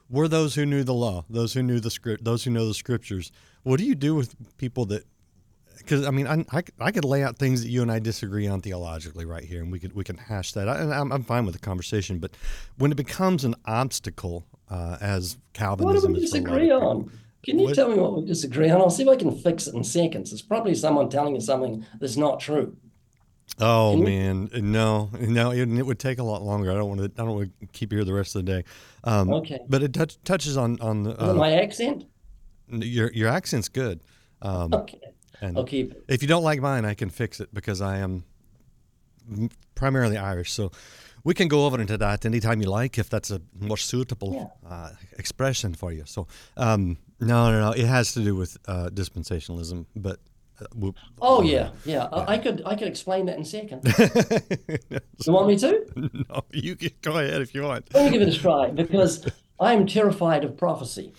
were 0.10 0.28
those 0.28 0.56
who 0.56 0.66
knew 0.66 0.84
the 0.84 0.94
law, 0.94 1.26
those 1.30 1.54
who 1.54 1.64
knew 1.64 1.80
the 1.80 1.90
script, 1.90 2.24
those 2.24 2.44
who 2.44 2.52
know 2.52 2.68
the 2.68 2.74
scriptures. 2.74 3.32
What 3.64 3.80
do 3.80 3.86
you 3.86 3.96
do 3.96 4.16
with 4.16 4.36
people 4.58 4.86
that? 4.88 5.06
Because 5.78 6.06
I 6.06 6.12
mean, 6.12 6.28
I, 6.28 6.46
I, 6.52 6.64
I, 6.80 6.92
could 6.92 7.06
lay 7.06 7.24
out 7.24 7.38
things 7.38 7.64
that 7.64 7.70
you 7.70 7.82
and 7.82 7.92
I 7.92 7.98
disagree 7.98 8.46
on 8.46 8.62
theologically 8.62 9.26
right 9.26 9.44
here, 9.44 9.62
and 9.62 9.72
we 9.72 9.80
could 9.80 9.94
we 9.94 10.04
can 10.04 10.18
hash 10.18 10.52
that. 10.52 10.68
And 10.68 10.94
I'm, 10.94 11.12
I'm 11.12 11.24
fine 11.24 11.46
with 11.46 11.56
the 11.56 11.62
conversation, 11.62 12.20
but 12.20 12.32
when 12.78 12.92
it 12.92 12.96
becomes 12.96 13.44
an 13.46 13.56
obstacle, 13.66 14.46
uh, 14.70 14.98
as 15.02 15.38
Calvinism, 15.54 16.12
what 16.12 16.16
do 16.16 16.22
we 16.22 16.26
disagree 16.26 16.72
on? 16.72 17.12
Can 17.44 17.58
you 17.58 17.66
what? 17.66 17.76
tell 17.76 17.90
me 17.90 17.96
what 17.98 18.16
we 18.16 18.26
disagree 18.26 18.70
on? 18.70 18.80
I'll 18.80 18.90
see 18.90 19.04
if 19.04 19.10
I 19.10 19.16
can 19.16 19.36
fix 19.36 19.68
it 19.68 19.74
in 19.74 19.84
seconds. 19.84 20.32
It's 20.32 20.44
probably 20.44 20.76
someone 20.76 21.10
telling 21.10 21.34
you 21.34 21.42
something 21.42 21.86
that's 22.00 22.18
not 22.18 22.40
true. 22.40 22.78
Oh 23.60 23.96
man, 23.98 24.50
no, 24.54 25.10
no, 25.20 25.52
it, 25.52 25.70
it, 25.70 25.86
would 25.86 26.00
take 26.00 26.20
a 26.20 26.24
lot 26.24 26.42
longer. 26.42 26.72
I 26.72 26.76
don't 26.76 26.90
want 26.90 27.02
to. 27.02 27.22
I 27.22 27.26
don't 27.26 27.36
want 27.36 27.60
to 27.60 27.68
keep 27.68 27.92
you 27.92 28.00
here 28.00 28.06
the 28.06 28.14
rest 28.14 28.36
of 28.36 28.46
the 28.46 28.52
day. 28.52 28.64
Um, 29.04 29.32
okay, 29.34 29.60
but 29.68 29.84
it 29.84 29.94
touch, 29.94 30.18
touches 30.24 30.58
on 30.58 30.80
on 30.82 31.04
the, 31.04 31.24
uh, 31.24 31.34
my 31.34 31.54
accent. 31.54 32.06
Your 32.70 33.12
your 33.12 33.30
accent's 33.30 33.70
good. 33.70 34.02
Um, 34.42 34.74
okay, 34.74 35.00
and 35.42 35.58
I'll 35.58 35.66
keep 35.66 35.92
it. 35.92 36.06
If 36.08 36.22
you 36.22 36.28
don't 36.28 36.44
like 36.44 36.60
mine, 36.62 36.86
I 36.86 36.94
can 36.94 37.10
fix 37.10 37.40
it 37.40 37.54
because 37.54 37.82
I 37.82 37.98
am 37.98 38.24
primarily 39.76 40.18
Irish. 40.18 40.52
So 40.52 40.72
we 41.24 41.34
can 41.34 41.48
go 41.48 41.66
over 41.66 41.80
into 41.80 41.98
that 41.98 42.26
anytime 42.26 42.62
you 42.62 42.70
like, 42.70 42.98
if 42.98 43.10
that's 43.10 43.32
a 43.32 43.42
more 43.60 43.78
suitable 43.78 44.34
yeah. 44.34 44.70
uh, 44.70 44.90
expression 45.20 45.74
for 45.76 45.92
you. 45.92 46.04
So 46.06 46.28
um, 46.58 46.98
no, 47.20 47.52
no, 47.52 47.60
no, 47.60 47.72
it 47.72 47.86
has 47.86 48.14
to 48.14 48.24
do 48.24 48.36
with 48.36 48.58
uh, 48.68 48.90
dispensationalism, 48.92 49.86
but 49.96 50.20
Oh, 50.82 50.94
oh 51.22 51.42
yeah, 51.42 51.72
yeah, 51.86 51.94
yeah. 51.94 52.04
I, 52.12 52.34
I, 52.34 52.38
could 52.38 52.62
I 52.66 52.76
could 52.76 52.88
explain 52.88 53.26
that 53.28 53.36
in 53.36 53.42
a 53.42 53.46
second. 53.46 53.82
you 55.26 55.34
want 55.34 55.48
me 55.48 55.58
to? 55.58 55.86
No, 56.30 56.42
you 56.52 56.76
can 56.76 56.92
go 57.02 57.18
ahead 57.18 57.42
if 57.42 57.54
you 57.54 57.64
want. 57.64 57.94
Let 57.94 58.06
me 58.12 58.18
give 58.18 58.28
it 58.28 58.34
a 58.34 58.38
try 58.38 58.70
because 58.70 59.26
I'm 59.60 59.86
terrified 59.88 60.44
of 60.44 60.58
prophecy. 60.58 61.14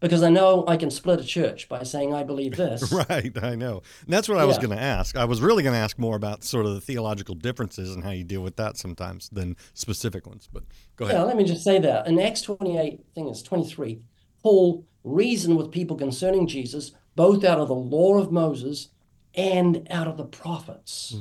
because 0.00 0.22
I 0.22 0.30
know 0.30 0.64
I 0.68 0.76
can 0.76 0.90
split 0.90 1.20
a 1.20 1.24
church 1.24 1.68
by 1.68 1.82
saying 1.82 2.12
I 2.14 2.22
believe 2.22 2.56
this. 2.56 2.92
Right, 2.92 3.32
I 3.42 3.54
know. 3.54 3.82
And 4.04 4.12
that's 4.12 4.28
what 4.28 4.38
I 4.38 4.44
was 4.44 4.58
going 4.58 4.76
to 4.76 4.82
ask. 4.82 5.16
I 5.16 5.24
was 5.24 5.40
really 5.40 5.62
going 5.62 5.72
to 5.74 5.78
ask 5.78 5.98
more 5.98 6.16
about 6.16 6.44
sort 6.44 6.66
of 6.66 6.74
the 6.74 6.80
theological 6.80 7.34
differences 7.34 7.94
and 7.94 8.04
how 8.04 8.10
you 8.10 8.24
deal 8.24 8.42
with 8.42 8.56
that 8.56 8.76
sometimes 8.76 9.28
than 9.30 9.56
specific 9.74 10.26
ones. 10.26 10.48
But 10.52 10.64
go 10.96 11.06
Yeah, 11.06 11.12
ahead. 11.14 11.26
let 11.28 11.36
me 11.36 11.44
just 11.44 11.64
say 11.64 11.78
that. 11.80 12.06
In 12.06 12.18
Acts 12.20 12.42
28, 12.42 12.76
I 12.78 12.98
think 13.14 13.30
it's 13.30 13.42
23, 13.42 14.00
Paul 14.42 14.84
reasoned 15.04 15.56
with 15.56 15.70
people 15.70 15.96
concerning 15.96 16.46
Jesus, 16.46 16.92
both 17.16 17.44
out 17.44 17.58
of 17.58 17.68
the 17.68 17.74
law 17.74 18.18
of 18.18 18.30
Moses 18.30 18.90
and 19.34 19.86
out 19.90 20.06
of 20.06 20.16
the 20.16 20.24
prophets. 20.24 21.16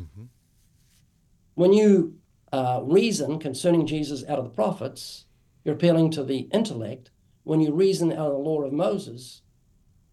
When 1.56 1.74
you 1.74 2.16
uh, 2.54 2.82
reason 2.84 3.40
concerning 3.40 3.88
Jesus 3.88 4.24
out 4.28 4.38
of 4.38 4.46
the 4.46 4.52
prophets, 4.52 5.26
you're 5.64 5.76
appealing 5.76 6.12
to 6.12 6.24
the 6.24 6.48
intellect. 6.54 7.10
When 7.44 7.60
you 7.62 7.74
reason 7.74 8.12
out 8.12 8.28
of 8.28 8.34
the 8.34 8.38
law 8.38 8.62
of 8.62 8.74
Moses, 8.74 9.42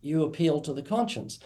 you 0.00 0.22
appeal 0.24 0.60
to 0.62 0.72
the 0.72 0.82
conscience. 0.82 1.38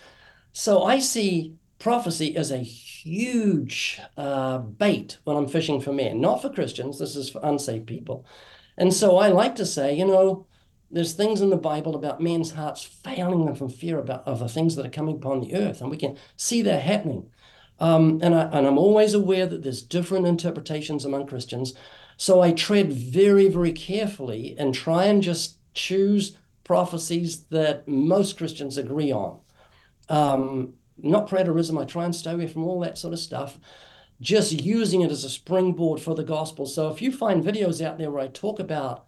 So 0.52 0.84
I 0.84 1.00
see 1.00 1.54
prophecy 1.78 2.36
as 2.36 2.50
a 2.50 2.58
huge 2.58 4.00
uh, 4.16 4.58
bait 4.58 5.18
when 5.24 5.36
I'm 5.36 5.48
fishing 5.48 5.80
for 5.80 5.92
men, 5.92 6.20
not 6.20 6.40
for 6.40 6.50
Christians. 6.50 6.98
This 6.98 7.16
is 7.16 7.28
for 7.28 7.40
unsaved 7.42 7.86
people. 7.86 8.24
And 8.78 8.92
so 8.92 9.18
I 9.18 9.28
like 9.28 9.56
to 9.56 9.66
say, 9.66 9.94
you 9.94 10.06
know, 10.06 10.46
there's 10.90 11.14
things 11.14 11.40
in 11.40 11.50
the 11.50 11.56
Bible 11.56 11.96
about 11.96 12.20
men's 12.20 12.52
hearts 12.52 12.82
failing 12.82 13.44
them 13.44 13.54
from 13.54 13.68
fear 13.68 13.98
about 13.98 14.26
of 14.26 14.38
the 14.38 14.48
things 14.48 14.76
that 14.76 14.86
are 14.86 14.90
coming 14.90 15.16
upon 15.16 15.40
the 15.40 15.54
earth, 15.54 15.80
and 15.80 15.90
we 15.90 15.96
can 15.96 16.16
see 16.36 16.62
that 16.62 16.82
happening. 16.82 17.30
Um, 17.78 18.20
and 18.22 18.34
I 18.34 18.44
and 18.44 18.66
I'm 18.66 18.78
always 18.78 19.12
aware 19.12 19.46
that 19.46 19.62
there's 19.62 19.82
different 19.82 20.26
interpretations 20.26 21.04
among 21.04 21.26
Christians. 21.26 21.74
So 22.16 22.40
I 22.40 22.52
tread 22.52 22.92
very, 22.92 23.48
very 23.48 23.72
carefully 23.72 24.56
and 24.58 24.74
try 24.74 25.04
and 25.04 25.22
just 25.22 25.58
choose 25.74 26.36
prophecies 26.64 27.44
that 27.50 27.86
most 27.86 28.38
Christians 28.38 28.78
agree 28.78 29.12
on. 29.12 29.38
Um, 30.08 30.74
not 30.98 31.28
preterism. 31.28 31.80
I 31.80 31.84
try 31.84 32.04
and 32.04 32.14
stay 32.14 32.32
away 32.32 32.46
from 32.46 32.64
all 32.64 32.80
that 32.80 32.96
sort 32.96 33.12
of 33.12 33.20
stuff. 33.20 33.58
Just 34.20 34.52
using 34.52 35.02
it 35.02 35.10
as 35.10 35.24
a 35.24 35.30
springboard 35.30 36.00
for 36.00 36.14
the 36.14 36.24
gospel. 36.24 36.64
So 36.64 36.88
if 36.88 37.02
you 37.02 37.12
find 37.12 37.44
videos 37.44 37.84
out 37.84 37.98
there 37.98 38.10
where 38.10 38.24
I 38.24 38.28
talk 38.28 38.58
about 38.58 39.05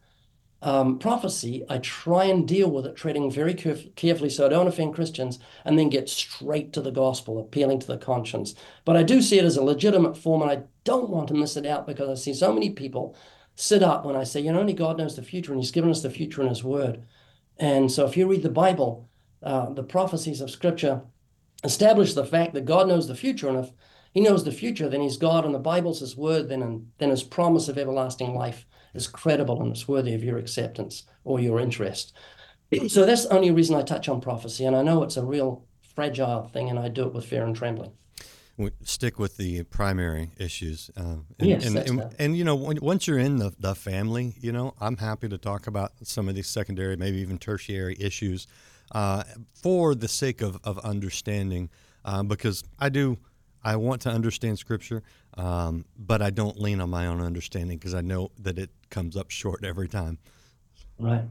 um, 0.61 0.99
prophecy, 0.99 1.64
I 1.68 1.79
try 1.79 2.25
and 2.25 2.47
deal 2.47 2.68
with 2.71 2.85
it, 2.85 2.97
treading 2.97 3.31
very 3.31 3.55
caref- 3.55 3.94
carefully 3.94 4.29
so 4.29 4.47
I 4.47 4.49
don't 4.49 4.66
offend 4.66 4.94
Christians, 4.94 5.38
and 5.64 5.79
then 5.79 5.88
get 5.88 6.09
straight 6.09 6.73
to 6.73 6.81
the 6.81 6.90
gospel, 6.90 7.38
appealing 7.38 7.79
to 7.81 7.87
the 7.87 7.97
conscience. 7.97 8.55
But 8.85 8.97
I 8.97 9.05
do 9.05 9.23
see 9.23 9.38
it 9.38 9.44
as 9.44 9.57
a 9.57 9.62
legitimate 9.62 10.16
form, 10.16 10.42
and 10.42 10.51
I 10.51 10.64
don't 10.83 11.11
want 11.11 11.29
to 11.29 11.35
miss 11.35 11.57
it 11.57 11.66
out 11.66 11.87
because 11.87 12.09
I 12.09 12.21
see 12.21 12.35
so 12.35 12.53
many 12.53 12.71
people 12.71 13.16
sit 13.55 13.83
up 13.85 14.05
when 14.05 14.16
I 14.16 14.25
say, 14.25 14.40
you 14.40 14.53
know, 14.53 14.61
only 14.61 14.73
God 14.73 14.99
knows 14.99 15.14
the 15.14 15.23
future, 15.23 15.53
and 15.53 15.61
He's 15.61 15.71
given 15.71 15.90
us 15.90 16.03
the 16.03 16.11
future 16.11 16.42
in 16.42 16.49
His 16.49 16.64
Word. 16.64 17.05
And 17.59 17.90
so 17.90 18.05
if 18.07 18.16
you 18.16 18.27
read 18.27 18.42
the 18.42 18.51
Bible, 18.51 19.09
uh, 19.42 19.71
the 19.71 19.85
prophecies 19.85 20.40
of 20.40 20.51
Scripture 20.51 21.03
establish 21.62 22.14
the 22.14 22.27
fact 22.27 22.55
that 22.55 22.64
God 22.64 22.88
knows 22.88 23.07
the 23.07 23.14
future, 23.14 23.49
and 23.49 23.59
if 23.59 23.71
He 24.12 24.21
knows 24.21 24.42
the 24.42 24.51
future, 24.51 24.88
then 24.88 25.03
He's 25.03 25.18
God, 25.18 25.44
and 25.44 25.55
the 25.55 25.61
Bible's 25.61 26.01
His 26.01 26.16
Word, 26.16 26.49
then 26.49 26.62
and 26.62 26.90
then 26.99 27.11
His 27.11 27.23
promise 27.23 27.68
of 27.68 27.79
everlasting 27.79 28.35
life 28.35 28.66
is 28.94 29.07
credible 29.07 29.61
and 29.62 29.70
it's 29.70 29.88
worthy 29.88 30.14
of 30.14 30.24
your 30.24 30.38
acceptance 30.38 31.05
or 31.24 31.40
your 31.40 31.61
interest. 31.61 32.12
So 32.88 33.07
that's 33.07 33.24
the 33.24 33.35
only 33.35 33.51
reason 33.51 33.77
I 33.77 33.83
touch 33.83 34.11
on 34.11 34.20
prophecy, 34.20 34.66
and 34.66 34.77
I 34.77 34.83
know 34.83 35.03
it's 35.03 35.16
a 35.16 35.24
real 35.24 35.64
fragile 35.94 36.48
thing, 36.53 36.68
and 36.68 36.79
I 36.79 36.88
do 36.88 37.07
it 37.07 37.14
with 37.14 37.24
fear 37.24 37.44
and 37.44 37.57
trembling. 37.57 37.92
We 38.59 38.72
stick 38.83 39.18
with 39.18 39.37
the 39.37 39.62
primary 39.62 40.33
issues. 40.37 40.90
Uh, 40.96 41.16
and, 41.38 41.48
Yes, 41.48 41.64
and, 41.64 41.79
and, 41.79 42.14
and, 42.18 42.37
you 42.37 42.44
know, 42.44 42.57
when, 42.57 42.79
once 42.83 43.07
you're 43.07 43.18
in 43.18 43.38
the, 43.38 43.55
the 43.59 43.74
family, 43.74 44.35
you 44.40 44.53
know, 44.53 44.74
I'm 44.81 44.96
happy 44.96 45.29
to 45.29 45.38
talk 45.38 45.66
about 45.66 45.92
some 46.03 46.29
of 46.29 46.35
these 46.35 46.46
secondary, 46.48 46.96
maybe 46.96 47.18
even 47.18 47.38
tertiary 47.38 47.96
issues 47.98 48.46
uh, 48.92 49.22
for 49.55 49.94
the 49.94 50.09
sake 50.09 50.40
of, 50.40 50.59
of 50.64 50.79
understanding, 50.81 51.70
uh, 52.05 52.22
because 52.22 52.64
I 52.79 52.88
do, 52.88 53.18
I 53.62 53.77
want 53.77 54.03
to 54.03 54.11
understand 54.11 54.59
Scripture, 54.59 55.03
um, 55.38 55.85
but 55.96 56.20
I 56.20 56.31
don't 56.31 56.61
lean 56.61 56.81
on 56.81 56.90
my 56.90 57.07
own 57.07 57.20
understanding 57.20 57.79
because 57.79 57.94
I 57.94 58.01
know 58.01 58.33
that 58.40 58.59
it 58.59 58.70
comes 58.90 59.16
up 59.16 59.31
short 59.31 59.64
every 59.64 59.88
time. 59.88 60.18
Right. 60.98 61.22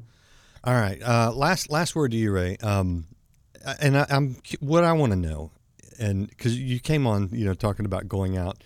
All 0.64 0.74
right. 0.74 1.02
Uh, 1.04 1.32
last 1.34 1.70
last 1.70 1.96
word 1.96 2.12
to 2.12 2.18
you, 2.18 2.32
Ray. 2.32 2.58
Um, 2.58 3.08
and 3.82 3.98
I, 3.98 4.06
I'm 4.10 4.38
what 4.62 4.86
I 4.86 4.94
want 4.94 5.12
to 5.12 5.18
know, 5.18 5.52
and 6.00 6.30
because 6.30 6.58
you 6.58 6.80
came 6.80 7.06
on, 7.06 7.30
you 7.34 7.46
know, 7.46 7.54
talking 7.54 7.86
about 7.86 8.08
going 8.08 8.38
out 8.38 8.64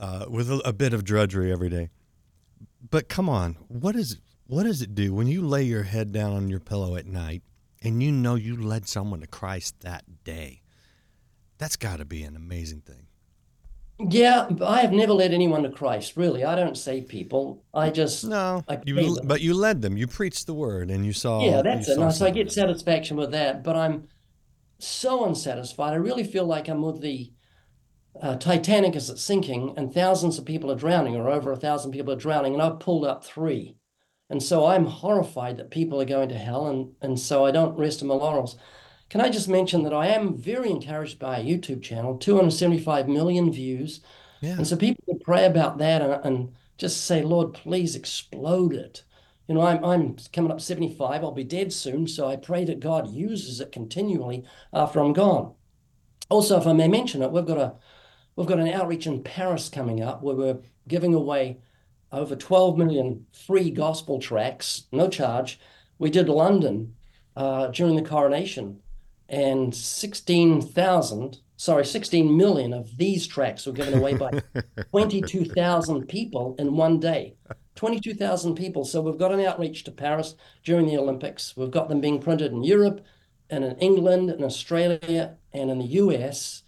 uh, 0.00 0.26
with 0.28 0.50
a, 0.50 0.60
a 0.64 0.72
bit 0.72 0.92
of 0.92 1.04
drudgery 1.04 1.52
every 1.52 1.68
day. 1.68 1.90
But 2.90 3.08
come 3.08 3.28
on, 3.28 3.56
what 3.68 3.94
is 3.94 4.18
what 4.46 4.64
does 4.64 4.82
it 4.82 4.94
do 4.94 5.14
when 5.14 5.28
you 5.28 5.42
lay 5.42 5.62
your 5.62 5.84
head 5.84 6.12
down 6.12 6.32
on 6.32 6.48
your 6.48 6.60
pillow 6.60 6.96
at 6.96 7.06
night 7.06 7.42
and 7.82 8.02
you 8.02 8.10
know 8.10 8.34
you 8.34 8.56
led 8.60 8.88
someone 8.88 9.20
to 9.20 9.26
Christ 9.26 9.80
that 9.80 10.24
day? 10.24 10.62
That's 11.58 11.76
got 11.76 11.98
to 11.98 12.04
be 12.04 12.22
an 12.22 12.34
amazing 12.34 12.80
thing. 12.80 13.07
Yeah, 14.00 14.48
I 14.64 14.80
have 14.82 14.92
never 14.92 15.12
led 15.12 15.32
anyone 15.32 15.64
to 15.64 15.70
Christ. 15.70 16.16
Really, 16.16 16.44
I 16.44 16.54
don't 16.54 16.76
save 16.76 17.08
people. 17.08 17.64
I 17.74 17.90
just 17.90 18.24
No, 18.24 18.62
I 18.68 18.78
you, 18.84 19.16
them. 19.16 19.26
but 19.26 19.40
you 19.40 19.54
led 19.54 19.82
them. 19.82 19.96
You 19.96 20.06
preached 20.06 20.46
the 20.46 20.54
word, 20.54 20.90
and 20.90 21.04
you 21.04 21.12
saw. 21.12 21.44
Yeah, 21.44 21.62
that's 21.62 21.88
it. 21.88 21.96
saw 21.96 22.04
No, 22.04 22.10
so 22.10 22.26
I 22.26 22.30
get 22.30 22.52
satisfaction 22.52 23.16
with 23.16 23.32
that, 23.32 23.64
but 23.64 23.74
I'm 23.74 24.06
so 24.78 25.24
unsatisfied. 25.24 25.92
I 25.92 25.96
really 25.96 26.22
feel 26.22 26.44
like 26.44 26.68
I'm 26.68 26.82
with 26.82 27.00
the 27.00 27.32
uh, 28.22 28.36
Titanic 28.36 28.94
as 28.94 29.10
it's 29.10 29.22
sinking, 29.22 29.74
and 29.76 29.92
thousands 29.92 30.38
of 30.38 30.44
people 30.44 30.70
are 30.70 30.76
drowning, 30.76 31.16
or 31.16 31.28
over 31.28 31.50
a 31.50 31.56
thousand 31.56 31.90
people 31.90 32.12
are 32.12 32.16
drowning, 32.16 32.54
and 32.54 32.62
I've 32.62 32.78
pulled 32.80 33.04
up 33.04 33.24
three. 33.24 33.76
And 34.30 34.42
so 34.42 34.66
I'm 34.66 34.84
horrified 34.84 35.56
that 35.56 35.70
people 35.70 36.00
are 36.00 36.06
going 36.06 36.28
to 36.28 36.38
hell, 36.38 36.66
and, 36.66 36.92
and 37.00 37.18
so 37.18 37.44
I 37.44 37.50
don't 37.50 37.78
rest 37.78 38.02
on 38.02 38.08
my 38.08 38.14
laurels. 38.14 38.56
Can 39.10 39.20
I 39.20 39.30
just 39.30 39.48
mention 39.48 39.84
that 39.84 39.94
I 39.94 40.08
am 40.08 40.36
very 40.36 40.70
encouraged 40.70 41.18
by 41.18 41.38
a 41.38 41.44
YouTube 41.44 41.82
channel, 41.82 42.18
275 42.18 43.08
million 43.08 43.50
views. 43.50 44.00
Yeah. 44.40 44.56
And 44.56 44.66
so 44.66 44.76
people 44.76 45.02
can 45.06 45.18
pray 45.20 45.46
about 45.46 45.78
that 45.78 46.02
and, 46.02 46.24
and 46.24 46.54
just 46.76 47.04
say, 47.04 47.22
Lord, 47.22 47.54
please 47.54 47.96
explode 47.96 48.74
it. 48.74 49.02
You 49.48 49.54
know, 49.54 49.62
I'm, 49.62 49.82
I'm 49.82 50.16
coming 50.32 50.52
up 50.52 50.60
75. 50.60 51.24
I'll 51.24 51.32
be 51.32 51.42
dead 51.42 51.72
soon. 51.72 52.06
So 52.06 52.28
I 52.28 52.36
pray 52.36 52.64
that 52.66 52.80
God 52.80 53.10
uses 53.10 53.60
it 53.60 53.72
continually 53.72 54.44
after 54.74 55.00
I'm 55.00 55.14
gone. 55.14 55.54
Also, 56.28 56.60
if 56.60 56.66
I 56.66 56.74
may 56.74 56.88
mention 56.88 57.22
it, 57.22 57.32
we've 57.32 57.46
got 57.46 57.58
a 57.58 57.74
we've 58.36 58.46
got 58.46 58.60
an 58.60 58.68
outreach 58.68 59.06
in 59.06 59.22
Paris 59.22 59.70
coming 59.70 60.02
up 60.02 60.22
where 60.22 60.36
we're 60.36 60.58
giving 60.86 61.14
away 61.14 61.58
over 62.12 62.36
12 62.36 62.76
million 62.76 63.26
free 63.32 63.70
gospel 63.70 64.18
tracts, 64.18 64.84
no 64.92 65.08
charge. 65.08 65.58
We 65.98 66.10
did 66.10 66.28
London 66.28 66.94
uh, 67.34 67.68
during 67.68 67.96
the 67.96 68.02
coronation, 68.02 68.80
and 69.28 69.74
16,000, 69.74 71.38
sorry, 71.56 71.84
16 71.84 72.36
million 72.36 72.72
of 72.72 72.96
these 72.96 73.26
tracts 73.26 73.66
were 73.66 73.72
given 73.72 73.94
away 73.94 74.14
by 74.14 74.30
22,000 74.90 76.06
people 76.08 76.54
in 76.58 76.76
one 76.76 76.98
day. 76.98 77.34
22,000 77.74 78.56
people. 78.56 78.84
So 78.84 79.00
we've 79.00 79.18
got 79.18 79.32
an 79.32 79.40
outreach 79.40 79.84
to 79.84 79.92
Paris 79.92 80.34
during 80.64 80.86
the 80.86 80.98
Olympics. 80.98 81.56
We've 81.56 81.70
got 81.70 81.88
them 81.88 82.00
being 82.00 82.20
printed 82.20 82.52
in 82.52 82.64
Europe 82.64 83.04
and 83.50 83.64
in 83.64 83.76
England 83.76 84.30
and 84.30 84.44
Australia 84.44 85.36
and 85.52 85.70
in 85.70 85.78
the 85.78 85.84
US. 85.84 86.62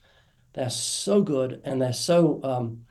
They're 0.53 0.71
so 0.71 1.21
good 1.21 1.63
and 1.65 1.83
they're 1.83 1.93
so 1.93 2.41
um, 2.45 2.85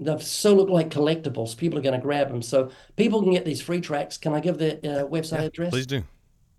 they 0.00 0.18
so 0.18 0.54
look 0.54 0.68
like 0.68 0.88
collectibles. 0.88 1.56
People 1.56 1.78
are 1.78 1.82
going 1.82 1.94
to 1.94 2.00
grab 2.00 2.28
them. 2.28 2.42
So 2.42 2.70
people 2.96 3.22
can 3.22 3.32
get 3.32 3.44
these 3.44 3.60
free 3.60 3.80
tracts. 3.80 4.18
Can 4.18 4.34
I 4.34 4.40
give 4.40 4.58
the 4.58 4.76
uh, 4.78 5.06
website 5.06 5.44
address? 5.44 5.70
Please 5.70 5.86
do. 5.86 6.02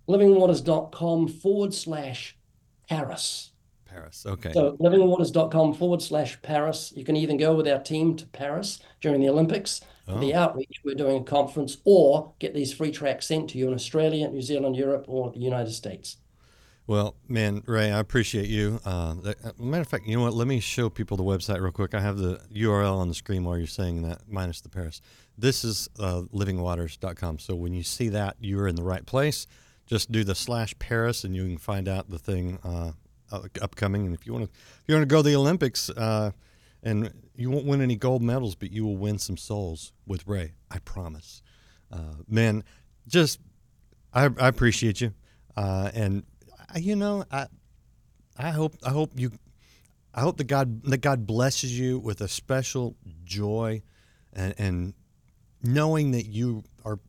livingwaters.com 0.07 1.27
forward 1.27 1.73
slash 1.73 2.37
Paris. 2.89 3.51
Paris. 3.85 4.25
Okay. 4.25 4.51
So 4.53 4.77
livingwaters.com 4.77 5.73
forward 5.73 6.01
slash 6.01 6.41
Paris. 6.41 6.93
You 6.95 7.03
can 7.03 7.15
even 7.15 7.37
go 7.37 7.55
with 7.55 7.67
our 7.67 7.79
team 7.79 8.15
to 8.17 8.25
Paris 8.27 8.79
during 9.01 9.21
the 9.21 9.29
Olympics. 9.29 9.81
For 10.05 10.19
the 10.19 10.35
outreach, 10.35 10.81
we're 10.83 10.93
doing 10.93 11.21
a 11.21 11.23
conference 11.23 11.77
or 11.83 12.33
get 12.37 12.53
these 12.53 12.71
free 12.71 12.91
tracts 12.91 13.25
sent 13.25 13.49
to 13.49 13.57
you 13.57 13.67
in 13.67 13.73
Australia, 13.73 14.27
New 14.27 14.41
Zealand, 14.43 14.75
Europe, 14.75 15.05
or 15.07 15.31
the 15.31 15.39
United 15.39 15.71
States. 15.71 16.17
Well, 16.85 17.15
man, 17.27 17.63
Ray, 17.65 17.91
I 17.91 17.99
appreciate 17.99 18.47
you. 18.47 18.79
Uh, 18.85 19.15
uh, 19.25 19.33
matter 19.57 19.81
of 19.81 19.87
fact, 19.87 20.05
you 20.05 20.15
know 20.15 20.21
what? 20.21 20.35
Let 20.35 20.45
me 20.45 20.59
show 20.59 20.91
people 20.91 21.17
the 21.17 21.23
website 21.23 21.59
real 21.59 21.71
quick. 21.71 21.95
I 21.95 22.01
have 22.01 22.17
the 22.17 22.39
URL 22.53 22.97
on 22.97 23.07
the 23.07 23.15
screen 23.15 23.43
while 23.43 23.57
you're 23.57 23.65
saying 23.65 24.03
that, 24.03 24.21
minus 24.27 24.61
the 24.61 24.69
Paris. 24.69 25.01
This 25.35 25.63
is 25.63 25.89
uh, 25.97 26.21
livingwaters.com. 26.31 27.39
So 27.39 27.55
when 27.55 27.73
you 27.73 27.81
see 27.81 28.09
that, 28.09 28.35
you're 28.39 28.67
in 28.67 28.75
the 28.75 28.83
right 28.83 29.03
place. 29.03 29.47
Just 29.85 30.11
do 30.11 30.23
the 30.23 30.35
slash 30.35 30.77
Paris, 30.79 31.23
and 31.23 31.35
you 31.35 31.43
can 31.43 31.57
find 31.57 31.87
out 31.87 32.09
the 32.09 32.17
thing 32.17 32.59
uh, 32.63 32.91
uh, 33.31 33.41
upcoming. 33.61 34.05
And 34.05 34.15
if 34.15 34.25
you 34.25 34.33
want 34.33 34.45
to, 34.45 34.51
if 34.51 34.83
you 34.87 34.95
want 34.95 35.03
to 35.03 35.13
go 35.13 35.21
to 35.21 35.29
the 35.29 35.35
Olympics, 35.35 35.89
uh, 35.89 36.31
and 36.81 37.11
you 37.35 37.49
won't 37.49 37.65
win 37.65 37.81
any 37.81 37.95
gold 37.95 38.21
medals, 38.21 38.55
but 38.55 38.71
you 38.71 38.85
will 38.85 38.97
win 38.97 39.17
some 39.17 39.37
souls 39.37 39.91
with 40.05 40.25
Ray. 40.27 40.53
I 40.71 40.79
promise. 40.79 41.41
Uh, 41.91 42.21
man, 42.27 42.63
just 43.07 43.39
I, 44.13 44.25
I 44.25 44.47
appreciate 44.47 45.01
you, 45.01 45.13
uh, 45.57 45.91
and 45.93 46.23
I, 46.73 46.79
you 46.79 46.95
know 46.95 47.25
I 47.31 47.47
I 48.37 48.51
hope 48.51 48.75
I 48.83 48.89
hope 48.89 49.11
you 49.15 49.31
I 50.13 50.21
hope 50.21 50.37
that 50.37 50.45
God 50.45 50.83
that 50.83 50.97
God 50.97 51.27
blesses 51.27 51.77
you 51.77 51.99
with 51.99 52.21
a 52.21 52.27
special 52.27 52.95
joy, 53.23 53.81
and, 54.33 54.53
and 54.57 54.93
knowing 55.61 56.11
that 56.11 56.25
you 56.25 56.63
are 56.83 56.99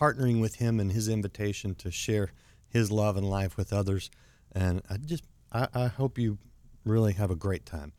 partnering 0.00 0.40
with 0.40 0.56
Him 0.56 0.80
and 0.80 0.92
His 0.92 1.08
invitation 1.08 1.74
to 1.76 1.90
share 1.90 2.32
His 2.68 2.90
love 2.90 3.16
and 3.16 3.28
life 3.28 3.56
with 3.56 3.72
others. 3.72 4.10
And 4.52 4.82
I 4.88 4.96
just, 4.96 5.24
I, 5.52 5.68
I 5.74 5.86
hope 5.88 6.18
you 6.18 6.38
really 6.84 7.12
have 7.12 7.30
a 7.30 7.36
great 7.36 7.66
time 7.66 7.92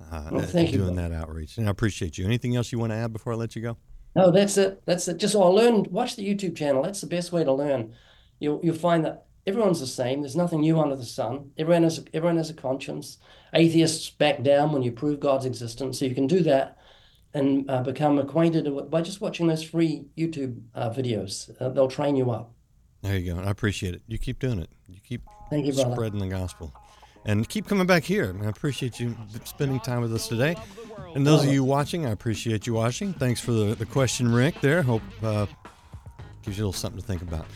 uh, 0.00 0.28
Well, 0.32 0.42
thank 0.42 0.72
you, 0.72 0.78
doing 0.78 0.94
brother. 0.94 1.10
that 1.10 1.16
outreach. 1.16 1.58
And 1.58 1.66
I 1.66 1.70
appreciate 1.70 2.18
you. 2.18 2.24
Anything 2.24 2.56
else 2.56 2.72
you 2.72 2.78
want 2.78 2.92
to 2.92 2.96
add 2.96 3.12
before 3.12 3.32
I 3.32 3.36
let 3.36 3.56
you 3.56 3.62
go? 3.62 3.76
No, 4.14 4.30
that's 4.30 4.56
it. 4.56 4.82
That's 4.86 5.06
it. 5.08 5.18
Just 5.18 5.34
oh, 5.34 5.52
learn. 5.52 5.84
Watch 5.90 6.16
the 6.16 6.26
YouTube 6.26 6.56
channel. 6.56 6.82
That's 6.82 7.02
the 7.02 7.06
best 7.06 7.32
way 7.32 7.44
to 7.44 7.52
learn. 7.52 7.92
You'll 8.38 8.60
you'll 8.62 8.74
find 8.74 9.04
that 9.04 9.26
everyone's 9.46 9.80
the 9.80 9.86
same. 9.86 10.22
There's 10.22 10.36
nothing 10.36 10.60
new 10.60 10.80
under 10.80 10.96
the 10.96 11.04
sun. 11.04 11.50
Everyone 11.58 11.82
has 11.82 12.02
everyone 12.14 12.38
has 12.38 12.48
a 12.50 12.54
conscience. 12.54 13.18
Atheists 13.52 14.10
back 14.10 14.42
down 14.42 14.72
when 14.72 14.82
you 14.82 14.92
prove 14.92 15.20
God's 15.20 15.44
existence. 15.44 15.98
So 15.98 16.06
you 16.06 16.14
can 16.14 16.26
do 16.26 16.40
that 16.40 16.78
and 17.34 17.68
uh, 17.70 17.82
become 17.82 18.18
acquainted 18.18 18.66
with, 18.72 18.90
by 18.90 19.02
just 19.02 19.20
watching 19.20 19.46
those 19.46 19.62
free 19.62 20.06
YouTube 20.16 20.60
uh, 20.74 20.90
videos. 20.90 21.50
Uh, 21.60 21.68
they'll 21.68 21.88
train 21.88 22.16
you 22.16 22.30
up. 22.30 22.52
There 23.02 23.16
you 23.16 23.34
go. 23.34 23.40
I 23.40 23.50
appreciate 23.50 23.94
it. 23.94 24.02
You 24.06 24.18
keep 24.18 24.38
doing 24.38 24.58
it. 24.58 24.70
You 24.88 25.00
keep 25.06 25.22
Thank 25.50 25.66
you, 25.66 25.72
brother. 25.72 25.92
spreading 25.92 26.18
the 26.18 26.28
gospel. 26.28 26.72
And 27.24 27.48
keep 27.48 27.66
coming 27.66 27.86
back 27.86 28.04
here. 28.04 28.34
I 28.42 28.46
appreciate 28.46 29.00
you 29.00 29.16
spending 29.44 29.80
time 29.80 30.00
with 30.00 30.14
us 30.14 30.28
today. 30.28 30.56
And 31.14 31.26
those 31.26 31.44
of 31.44 31.52
you 31.52 31.64
watching, 31.64 32.06
I 32.06 32.10
appreciate 32.10 32.66
you 32.66 32.74
watching. 32.74 33.12
Thanks 33.12 33.40
for 33.40 33.52
the, 33.52 33.74
the 33.74 33.86
question, 33.86 34.32
Rick, 34.32 34.60
there. 34.60 34.82
Hope 34.82 35.02
uh, 35.22 35.46
gives 36.42 36.56
you 36.56 36.64
a 36.64 36.66
little 36.66 36.72
something 36.72 37.00
to 37.00 37.06
think 37.06 37.22
about. 37.22 37.46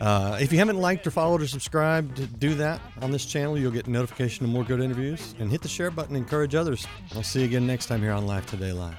Uh, 0.00 0.38
if 0.40 0.52
you 0.52 0.58
haven't 0.58 0.78
liked 0.78 1.06
or 1.06 1.10
followed 1.10 1.42
or 1.42 1.46
subscribed, 1.48 2.38
do 2.38 2.54
that 2.54 2.80
on 3.02 3.10
this 3.10 3.26
channel. 3.26 3.58
You'll 3.58 3.72
get 3.72 3.86
notification 3.86 4.44
of 4.44 4.52
more 4.52 4.64
good 4.64 4.80
interviews. 4.80 5.34
And 5.38 5.50
hit 5.50 5.62
the 5.62 5.68
share 5.68 5.90
button. 5.90 6.14
Encourage 6.14 6.54
others. 6.54 6.86
I'll 7.14 7.22
see 7.22 7.40
you 7.40 7.46
again 7.46 7.66
next 7.66 7.86
time 7.86 8.00
here 8.00 8.12
on 8.12 8.26
Live 8.26 8.46
Today 8.46 8.72
Live. 8.72 8.96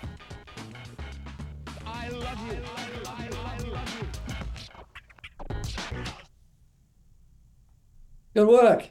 Good 8.33 8.47
work. 8.47 8.89